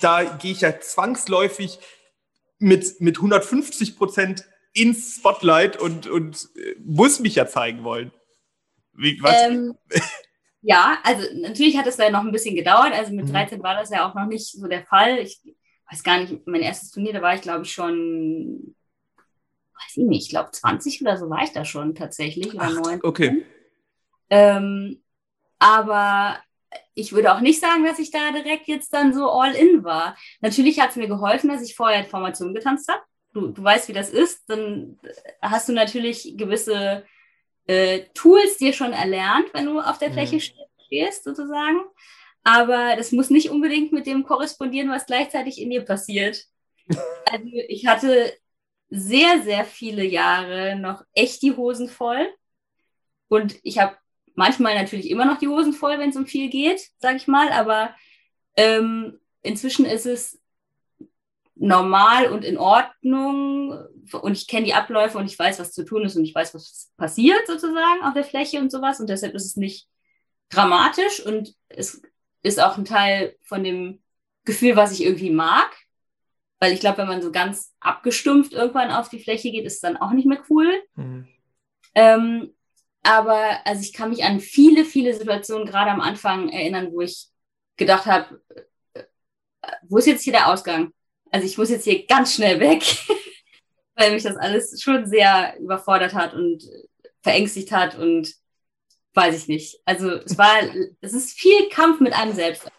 [0.00, 1.78] da gehe ich ja zwangsläufig
[2.58, 8.10] mit, mit 150 Prozent ins Spotlight und, und äh, muss mich ja zeigen wollen.
[8.94, 9.20] Wie?
[9.24, 9.74] Ähm,
[10.62, 12.92] ja, also natürlich hat es da noch ein bisschen gedauert.
[12.92, 13.62] Also mit 13 mhm.
[13.62, 15.18] war das ja auch noch nicht so der Fall.
[15.18, 15.40] Ich
[15.90, 18.74] weiß gar nicht, mein erstes Turnier, da war ich glaube ich schon,
[19.16, 22.54] weiß ich nicht, ich glaube 20 oder so war ich da schon tatsächlich.
[22.54, 23.44] Oder Ach, okay.
[24.30, 25.02] Ähm,
[25.58, 26.38] aber
[26.94, 30.16] ich würde auch nicht sagen, dass ich da direkt jetzt dann so all in war.
[30.40, 33.02] Natürlich hat es mir geholfen, dass ich vorher Formation getanzt habe.
[33.32, 34.42] Du, du weißt, wie das ist.
[34.48, 34.98] Dann
[35.40, 37.04] hast du natürlich gewisse
[37.66, 40.14] äh, Tools dir schon erlernt, wenn du auf der mhm.
[40.14, 41.80] Fläche stehst, sozusagen
[42.44, 46.44] aber das muss nicht unbedingt mit dem korrespondieren, was gleichzeitig in dir passiert.
[47.24, 48.30] Also ich hatte
[48.90, 52.28] sehr, sehr viele Jahre noch echt die Hosen voll.
[53.28, 53.96] Und ich habe
[54.34, 57.50] manchmal natürlich immer noch die Hosen voll, wenn es um viel geht, sage ich mal.
[57.52, 57.94] Aber
[58.56, 60.40] ähm, inzwischen ist es
[61.54, 63.72] normal und in Ordnung.
[64.12, 66.54] Und ich kenne die Abläufe und ich weiß, was zu tun ist und ich weiß,
[66.54, 69.00] was passiert sozusagen auf der Fläche und sowas.
[69.00, 69.88] Und deshalb ist es nicht
[70.50, 72.02] dramatisch und es
[72.42, 74.02] ist auch ein Teil von dem
[74.44, 75.70] Gefühl, was ich irgendwie mag.
[76.58, 79.80] Weil ich glaube, wenn man so ganz abgestumpft irgendwann auf die Fläche geht, ist es
[79.80, 80.68] dann auch nicht mehr cool.
[80.94, 81.26] Mhm.
[81.94, 82.54] Ähm,
[83.02, 87.28] aber also ich kann mich an viele, viele Situationen gerade am Anfang erinnern, wo ich
[87.76, 88.40] gedacht habe,
[88.94, 89.02] äh,
[89.88, 90.92] wo ist jetzt hier der Ausgang?
[91.30, 92.84] Also ich muss jetzt hier ganz schnell weg,
[93.96, 96.62] weil mich das alles schon sehr überfordert hat und
[97.22, 98.32] verängstigt hat und
[99.14, 99.80] weiß ich nicht.
[99.84, 100.54] Also es war,
[101.00, 102.70] es ist viel Kampf mit einem selbst,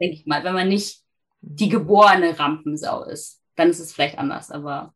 [0.00, 0.44] denke ich mal.
[0.44, 1.02] Wenn man nicht
[1.40, 4.94] die geborene Rampensau ist, dann ist es vielleicht anders, aber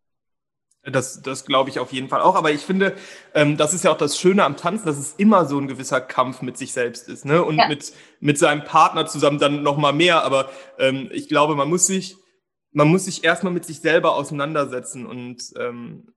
[0.91, 2.35] das, das glaube ich auf jeden Fall auch.
[2.35, 2.95] Aber ich finde,
[3.35, 6.01] ähm, das ist ja auch das Schöne am Tanzen, dass es immer so ein gewisser
[6.01, 7.25] Kampf mit sich selbst ist.
[7.25, 7.43] Ne?
[7.43, 7.69] Und ja.
[7.69, 10.23] mit, mit seinem Partner zusammen dann noch mal mehr.
[10.25, 12.17] Aber ähm, ich glaube, man muss sich,
[12.73, 15.07] man muss sich erstmal mit sich selber auseinandersetzen.
[15.07, 16.13] Und ähm,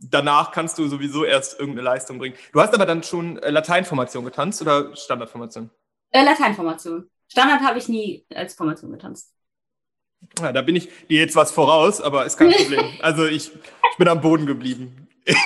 [0.00, 2.36] danach kannst du sowieso erst irgendeine Leistung bringen.
[2.52, 5.70] Du hast aber dann schon äh, Lateinformation getanzt oder Standardformation?
[6.10, 7.10] Äh, Lateinformation.
[7.30, 9.34] Standard habe ich nie als Formation getanzt.
[10.40, 12.84] Ja, da bin ich dir jetzt was voraus, aber ist kein Problem.
[13.00, 15.08] Also ich, ich bin am Boden geblieben.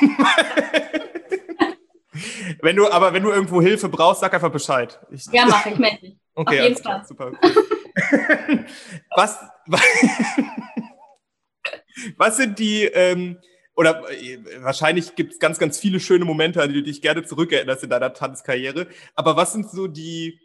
[2.61, 5.01] wenn du, aber wenn du irgendwo Hilfe brauchst, sag einfach Bescheid.
[5.11, 6.17] Ich, ja, mache ich, melde mich.
[6.35, 7.05] Okay, Auf jeden Fall.
[7.07, 7.31] super.
[7.43, 8.65] Cool.
[9.15, 9.39] was,
[12.17, 13.37] was sind die, ähm,
[13.75, 17.23] oder äh, wahrscheinlich gibt es ganz, ganz viele schöne Momente, an die du dich gerne
[17.25, 18.87] zurückerinnerst in deiner Tanzkarriere.
[19.15, 20.41] Aber was sind so die,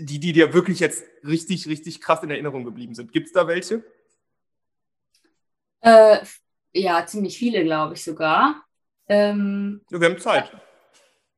[0.00, 3.12] die, die dir wirklich jetzt richtig, richtig krass in Erinnerung geblieben sind.
[3.12, 3.84] Gibt es da welche?
[5.80, 6.18] Äh,
[6.72, 8.64] ja, ziemlich viele, glaube ich sogar.
[9.08, 10.50] Ähm, wir haben Zeit.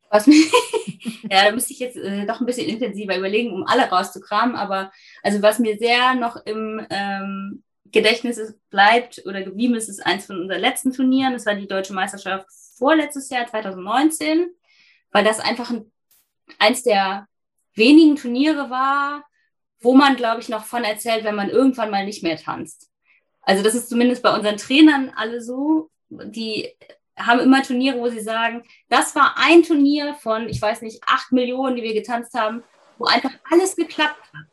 [0.09, 0.51] Was mich,
[1.31, 4.57] ja, da müsste ich jetzt äh, doch ein bisschen intensiver überlegen, um alle rauszukramen.
[4.57, 4.93] Aber
[5.23, 10.27] also was mir sehr noch im ähm, Gedächtnis ist, bleibt oder geblieben ist, ist eins
[10.27, 11.33] von unseren letzten Turnieren.
[11.33, 14.51] Das war die Deutsche Meisterschaft vorletztes Jahr, 2019,
[15.11, 15.91] weil das einfach ein,
[16.59, 17.27] eins der
[17.77, 19.25] wenigen Turniere war,
[19.81, 22.91] wo man, glaube ich, noch von erzählt, wenn man irgendwann mal nicht mehr tanzt.
[23.43, 26.69] Also das ist zumindest bei unseren Trainern alle so, die
[27.17, 31.33] haben immer Turniere, wo sie sagen, das war ein Turnier von, ich weiß nicht, acht
[31.33, 32.63] Millionen, die wir getanzt haben,
[32.99, 34.47] wo einfach alles geklappt hat.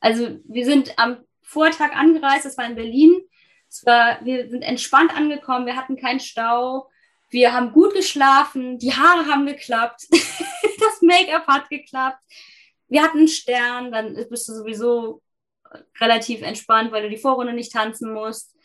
[0.00, 3.22] Also wir sind am Vortag angereist, das war in Berlin.
[3.68, 6.90] Es war, wir sind entspannt angekommen, wir hatten keinen Stau,
[7.30, 12.18] wir haben gut geschlafen, die Haare haben geklappt, das Make-up hat geklappt.
[12.88, 15.22] Wir hatten einen Stern, dann bist du sowieso
[16.00, 18.56] relativ entspannt, weil du die Vorrunde nicht tanzen musst.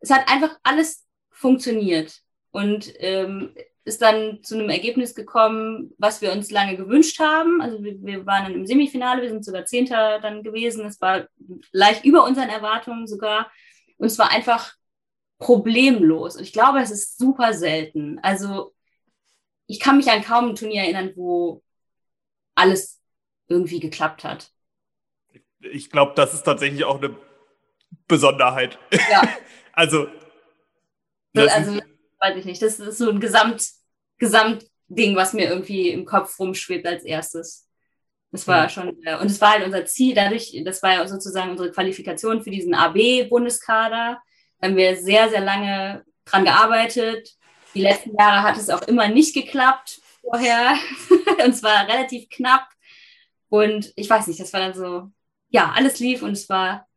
[0.00, 6.32] Es hat einfach alles funktioniert und ähm, ist dann zu einem Ergebnis gekommen, was wir
[6.32, 7.60] uns lange gewünscht haben.
[7.60, 10.86] Also wir, wir waren dann im Semifinale, wir sind sogar Zehnter dann gewesen.
[10.86, 11.26] Es war
[11.72, 13.50] leicht über unseren Erwartungen sogar.
[13.96, 14.74] Und es war einfach
[15.38, 16.36] problemlos.
[16.36, 18.20] Und ich glaube, es ist super selten.
[18.22, 18.72] Also
[19.66, 21.62] ich kann mich an kaum ein Turnier erinnern, wo
[22.62, 23.00] alles
[23.48, 24.50] irgendwie geklappt hat.
[25.60, 27.16] Ich glaube, das ist tatsächlich auch eine
[28.08, 28.78] Besonderheit.
[29.10, 29.28] Ja.
[29.72, 30.06] also,
[31.34, 31.80] das also,
[32.20, 32.62] weiß ich nicht.
[32.62, 33.66] Das ist so ein Gesamt,
[34.18, 37.68] Gesamtding, was mir irgendwie im Kopf rumschwebt als erstes.
[38.30, 41.70] Das war schon, und es war halt unser Ziel, dadurch, das war ja sozusagen unsere
[41.70, 44.22] Qualifikation für diesen AB-Bundeskader
[44.62, 47.36] haben wir sehr, sehr lange dran gearbeitet.
[47.74, 50.76] Die letzten Jahre hat es auch immer nicht geklappt vorher.
[51.44, 52.68] und zwar relativ knapp.
[53.48, 55.10] Und ich weiß nicht, das war dann so,
[55.50, 56.88] ja, alles lief und es war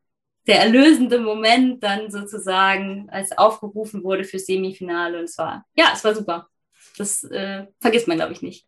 [0.48, 5.20] der erlösende Moment dann sozusagen, als aufgerufen wurde für Semifinale.
[5.20, 6.48] Und es war, ja, es war super.
[6.98, 8.66] Das äh, vergisst man, glaube ich, nicht.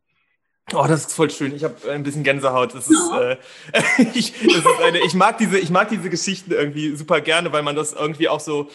[0.73, 1.55] Oh, das ist voll schön.
[1.55, 2.73] Ich habe ein bisschen Gänsehaut.
[2.73, 3.19] Das ist, oh.
[3.19, 3.37] äh,
[4.13, 7.63] ich, das ist eine, ich mag diese, ich mag diese Geschichten irgendwie super gerne, weil
[7.63, 8.69] man das irgendwie auch so,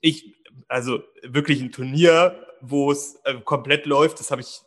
[0.00, 0.34] ich,
[0.66, 4.62] also wirklich ein Turnier, wo es äh, komplett läuft, das habe ich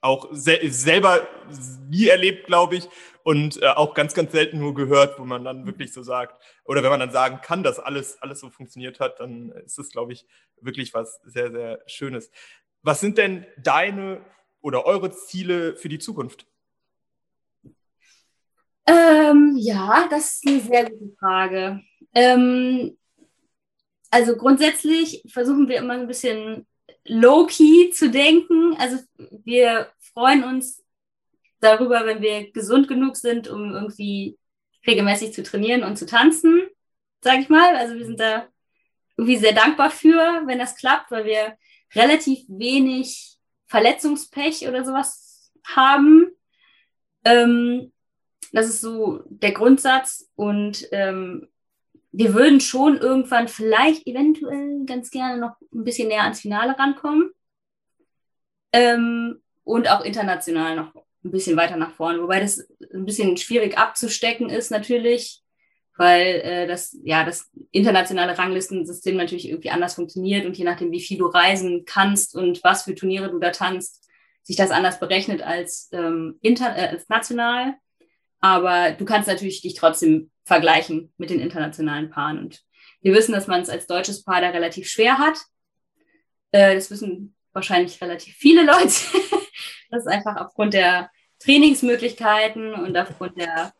[0.00, 1.26] auch se selber
[1.88, 2.88] nie erlebt, glaube ich,
[3.24, 6.82] und äh, auch ganz, ganz selten nur gehört, wo man dann wirklich so sagt, oder
[6.82, 10.12] wenn man dann sagen kann, dass alles, alles so funktioniert hat, dann ist das, glaube
[10.12, 10.26] ich,
[10.60, 12.30] wirklich was sehr, sehr Schönes.
[12.82, 14.24] Was sind denn deine
[14.60, 16.46] oder eure Ziele für die Zukunft?
[18.86, 21.82] Ähm, ja, das ist eine sehr gute Frage.
[22.14, 22.96] Ähm,
[24.10, 26.66] also grundsätzlich versuchen wir immer ein bisschen
[27.08, 28.76] low-key zu denken.
[28.78, 28.98] Also
[29.44, 30.84] wir freuen uns
[31.60, 34.38] darüber, wenn wir gesund genug sind, um irgendwie
[34.86, 36.62] regelmäßig zu trainieren und zu tanzen,
[37.20, 37.76] sage ich mal.
[37.76, 38.46] Also wir sind da
[39.16, 41.56] irgendwie sehr dankbar für, wenn das klappt, weil wir
[41.94, 46.30] relativ wenig Verletzungspech oder sowas haben.
[47.24, 47.92] Ähm,
[48.52, 50.30] das ist so der Grundsatz.
[50.36, 51.48] Und ähm,
[52.12, 57.30] wir würden schon irgendwann vielleicht eventuell ganz gerne noch ein bisschen näher ans Finale rankommen.
[58.72, 60.94] Ähm, und auch international noch
[61.24, 62.22] ein bisschen weiter nach vorne.
[62.22, 65.42] Wobei das ein bisschen schwierig abzustecken ist natürlich,
[65.96, 71.00] weil äh, das, ja, das internationale Ranglistensystem natürlich irgendwie anders funktioniert und je nachdem, wie
[71.00, 74.08] viel du reisen kannst und was für Turniere du da tanzt,
[74.42, 77.74] sich das anders berechnet als, ähm, inter äh, als national.
[78.40, 82.38] Aber du kannst natürlich dich trotzdem vergleichen mit den internationalen Paaren.
[82.38, 82.62] Und
[83.00, 85.38] wir wissen, dass man es als deutsches Paar da relativ schwer hat.
[86.52, 88.92] Äh, das wissen wahrscheinlich relativ viele Leute.
[89.90, 93.72] Das ist einfach aufgrund der Trainingsmöglichkeiten und aufgrund der,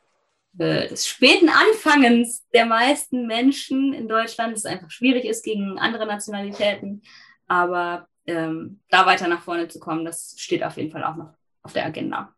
[0.59, 6.07] äh, des späten Anfangens der meisten Menschen in Deutschland es einfach schwierig ist gegen andere
[6.07, 7.03] Nationalitäten.
[7.47, 11.35] Aber ähm, da weiter nach vorne zu kommen, das steht auf jeden Fall auch noch
[11.63, 12.35] auf der Agenda.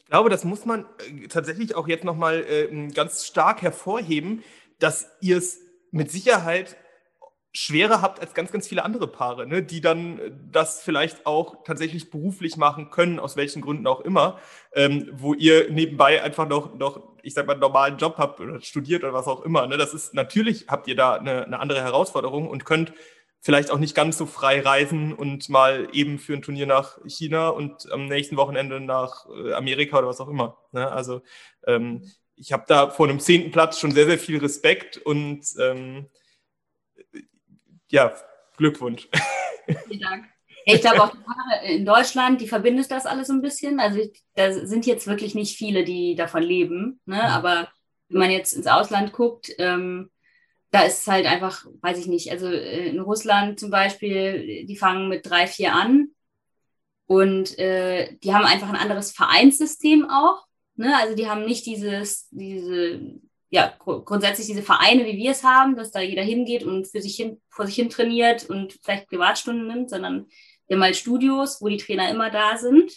[0.00, 4.42] Ich glaube, das muss man äh, tatsächlich auch jetzt nochmal äh, ganz stark hervorheben,
[4.78, 5.60] dass ihr es
[5.92, 6.76] mit Sicherheit
[7.52, 10.20] schwerer habt als ganz, ganz viele andere Paare, ne, die dann
[10.52, 14.38] das vielleicht auch tatsächlich beruflich machen können, aus welchen Gründen auch immer,
[14.72, 18.60] ähm, wo ihr nebenbei einfach noch, noch, ich sag mal, einen normalen Job habt oder
[18.60, 19.66] studiert oder was auch immer.
[19.66, 19.76] Ne.
[19.78, 22.92] Das ist natürlich habt ihr da eine, eine andere Herausforderung und könnt
[23.40, 27.48] vielleicht auch nicht ganz so frei reisen und mal eben für ein Turnier nach China
[27.48, 30.58] und am nächsten Wochenende nach äh, Amerika oder was auch immer.
[30.72, 30.90] Ne.
[30.90, 31.22] Also
[31.66, 32.02] ähm,
[32.36, 36.06] ich habe da vor einem zehnten Platz schon sehr, sehr viel Respekt und ähm,
[37.88, 38.14] ja,
[38.56, 39.08] Glückwunsch.
[39.88, 40.26] Vielen Dank.
[40.66, 41.14] Ich glaube auch
[41.64, 43.80] in Deutschland, die verbindet das alles so ein bisschen.
[43.80, 44.00] Also
[44.34, 47.00] da sind jetzt wirklich nicht viele, die davon leben.
[47.06, 47.16] Ne?
[47.16, 47.20] Mhm.
[47.20, 47.68] Aber
[48.08, 50.10] wenn man jetzt ins Ausland guckt, ähm,
[50.70, 54.76] da ist es halt einfach, weiß ich nicht, also äh, in Russland zum Beispiel, die
[54.76, 56.10] fangen mit drei, vier an
[57.06, 60.46] und äh, die haben einfach ein anderes Vereinssystem auch.
[60.76, 60.96] Ne?
[60.96, 65.90] Also die haben nicht dieses, diese ja, grundsätzlich diese Vereine, wie wir es haben, dass
[65.90, 69.90] da jeder hingeht und für sich hin, vor sich hin trainiert und vielleicht Privatstunden nimmt,
[69.90, 70.28] sondern
[70.68, 72.92] wir haben halt Studios, wo die Trainer immer da sind,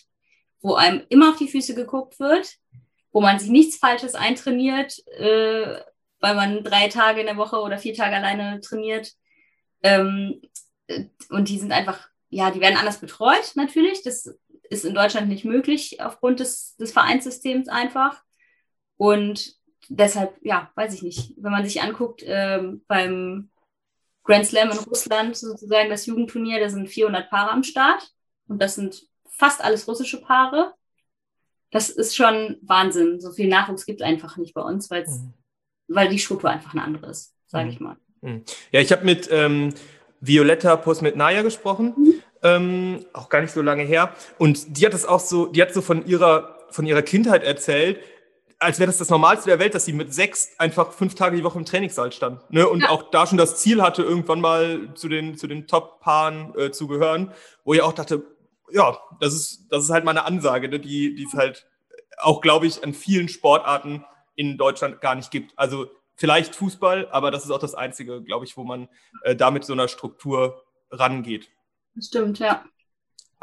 [0.61, 2.53] wo einem immer auf die Füße geguckt wird,
[3.11, 5.80] wo man sich nichts Falsches eintrainiert, äh,
[6.24, 9.11] weil man drei Tage in der Woche oder vier Tage alleine trainiert.
[9.84, 10.41] Ähm,
[11.30, 14.03] und die sind einfach, ja, die werden anders betreut natürlich.
[14.03, 14.34] Das
[14.69, 18.24] ist in Deutschland nicht möglich aufgrund des, des Vereinssystems einfach.
[18.95, 19.53] Und
[19.89, 21.34] deshalb, ja, weiß ich nicht.
[21.36, 23.49] Wenn man sich anguckt, ähm, beim
[24.24, 28.09] Grand Slam in Russland, sozusagen das Jugendturnier, da sind 400 Paare am Start
[28.47, 30.74] und das sind fast alles russische Paare.
[31.69, 33.19] Das ist schon Wahnsinn.
[33.19, 35.34] So viel Nachwuchs gibt es einfach nicht bei uns, mhm.
[35.93, 37.71] Weil die Struktur einfach eine andere ist, sage mhm.
[37.71, 37.97] ich mal.
[38.21, 38.43] Mhm.
[38.71, 39.73] Ja, ich habe mit ähm,
[40.21, 42.13] Violetta Posmetnaya gesprochen, mhm.
[42.41, 44.13] ähm, auch gar nicht so lange her.
[44.37, 47.99] Und die hat es auch so, die hat so von ihrer, von ihrer Kindheit erzählt,
[48.59, 51.43] als wäre das das Normalste der Welt, dass sie mit sechs einfach fünf Tage die
[51.43, 52.49] Woche im Trainingssaal stand.
[52.49, 52.67] Ne?
[52.67, 52.89] Und ja.
[52.89, 56.87] auch da schon das Ziel hatte, irgendwann mal zu den, zu den Top-Paaren äh, zu
[56.87, 57.33] gehören,
[57.65, 58.23] wo ich auch dachte,
[58.71, 60.79] ja, das ist, das ist halt meine Ansage, ne?
[60.79, 61.67] die, die es halt
[62.17, 64.05] auch, glaube ich, an vielen Sportarten
[64.36, 65.57] in Deutschland gar nicht gibt.
[65.57, 68.89] Also vielleicht Fußball, aber das ist auch das Einzige, glaube ich, wo man
[69.23, 71.49] äh, da mit so einer Struktur rangeht.
[71.99, 72.63] Stimmt, ja.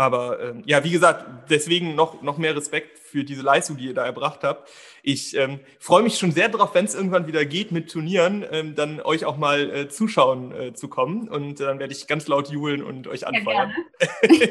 [0.01, 3.93] Aber ähm, ja, wie gesagt, deswegen noch, noch mehr Respekt für diese Leistung, die ihr
[3.93, 4.71] da erbracht habt.
[5.03, 8.75] Ich ähm, freue mich schon sehr darauf, wenn es irgendwann wieder geht mit Turnieren, ähm,
[8.75, 11.29] dann euch auch mal äh, zuschauen äh, zu kommen.
[11.29, 13.75] Und äh, dann werde ich ganz laut jubeln und euch anfeuern.
[14.01, 14.09] Ja,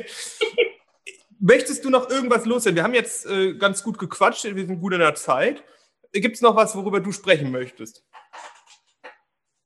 [1.39, 2.75] Möchtest du noch irgendwas loswerden?
[2.75, 5.63] Wir haben jetzt äh, ganz gut gequatscht, wir sind gut in der Zeit.
[6.11, 8.03] Gibt es noch was, worüber du sprechen möchtest?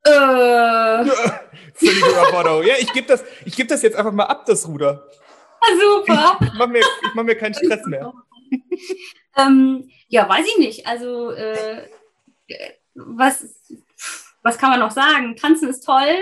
[0.06, 0.10] Äh.
[1.76, 2.64] Völlige Überforderung.
[2.64, 5.08] Ja, ich gebe das, geb das jetzt einfach mal ab, das Ruder.
[5.80, 6.38] Super.
[6.42, 6.84] Ich mache mir,
[7.14, 8.14] mach mir keinen Stress mehr.
[9.38, 10.88] ähm, ja, weiß ich nicht.
[10.88, 11.88] Also, äh,
[12.96, 13.62] was,
[14.42, 15.36] was kann man noch sagen?
[15.36, 16.18] Tanzen ist toll.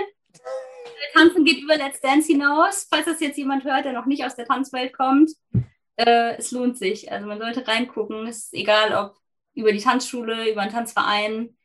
[1.13, 2.87] Tanzen geht über Let's Dance hinaus.
[2.89, 5.31] Falls das jetzt jemand hört, der noch nicht aus der Tanzwelt kommt,
[5.97, 7.11] äh, es lohnt sich.
[7.11, 8.27] Also man sollte reingucken.
[8.27, 9.17] Es ist egal, ob
[9.53, 11.55] über die Tanzschule, über einen Tanzverein.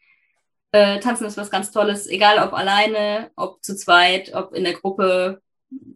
[0.73, 4.75] Äh, Tanzen ist was ganz Tolles, egal ob alleine, ob zu zweit, ob in der
[4.75, 5.41] Gruppe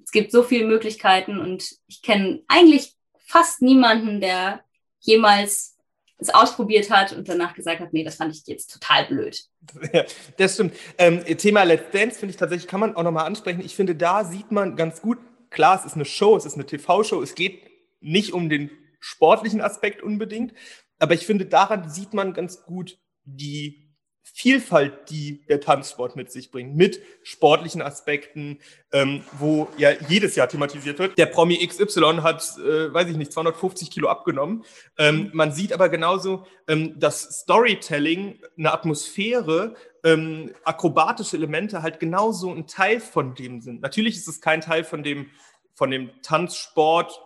[0.05, 4.61] es gibt so viele Möglichkeiten und ich kenne eigentlich fast niemanden, der
[4.99, 5.77] jemals
[6.19, 9.43] es ausprobiert hat und danach gesagt hat, nee, das fand ich jetzt total blöd.
[9.93, 10.05] Ja,
[10.37, 10.75] das stimmt.
[10.99, 13.61] Ähm, Thema Let's Dance finde ich tatsächlich, kann man auch nochmal ansprechen.
[13.61, 15.19] Ich finde, da sieht man ganz gut,
[15.51, 17.63] klar, es ist eine Show, es ist eine TV-Show, es geht
[18.01, 18.71] nicht um den
[19.01, 20.55] sportlichen Aspekt unbedingt,
[20.99, 23.91] aber ich finde, daran sieht man ganz gut die
[24.23, 28.59] Vielfalt, die der Tanzsport mit sich bringt, mit sportlichen Aspekten,
[28.93, 31.19] ähm, wo ja jedes Jahr thematisiert wird.
[31.19, 34.65] Der Promi XY hat, äh, weiß ich nicht, 250 Kilo abgenommen.
[34.99, 39.75] Ähm, man sieht aber genauso, ähm, dass Storytelling, eine Atmosphäre,
[40.05, 43.81] ähm, akrobatische Elemente halt genauso ein Teil von dem sind.
[43.81, 45.31] Natürlich ist es kein Teil von dem,
[45.75, 47.21] von dem Tanzsport,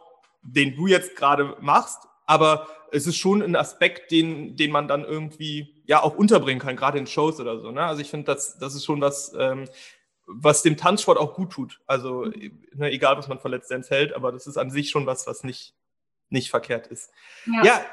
[0.45, 5.05] den du jetzt gerade machst, aber es ist schon ein Aspekt, den, den man dann
[5.05, 7.71] irgendwie ja auch unterbringen kann, gerade in Shows oder so.
[7.71, 7.83] Ne?
[7.83, 9.69] Also ich finde, das, das ist schon was, ähm,
[10.27, 11.81] was dem Tanzsport auch gut tut.
[11.87, 15.07] Also ne, egal, was man von Let's Dance hält, aber das ist an sich schon
[15.07, 15.75] was, was nicht,
[16.29, 17.11] nicht verkehrt ist.
[17.47, 17.65] Ja.
[17.65, 17.85] ja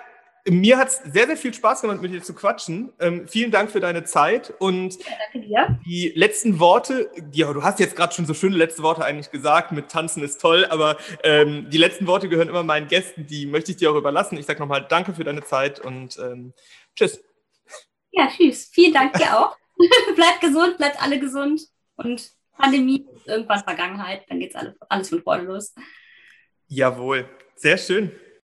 [0.48, 2.92] mir hat es sehr, sehr viel Spaß gemacht, mit dir zu quatschen.
[3.00, 5.80] Ähm, vielen Dank für deine Zeit und ja, danke dir.
[5.86, 9.72] die letzten Worte, ja, du hast jetzt gerade schon so schöne letzte Worte eigentlich gesagt,
[9.72, 13.72] mit Tanzen ist toll, aber ähm, die letzten Worte gehören immer meinen Gästen, die möchte
[13.72, 14.38] ich dir auch überlassen.
[14.38, 16.54] Ich sage nochmal Danke für deine Zeit und ähm,
[16.96, 17.24] tschüss.
[18.12, 18.70] Ja, tschüss.
[18.74, 19.58] Vielen Dank dir auch.
[20.16, 25.22] bleibt gesund, bleibt alle gesund und Pandemie ist irgendwann Vergangenheit, dann geht's alles, alles von
[25.24, 25.74] vorne los.
[26.68, 28.12] Jawohl, sehr schön.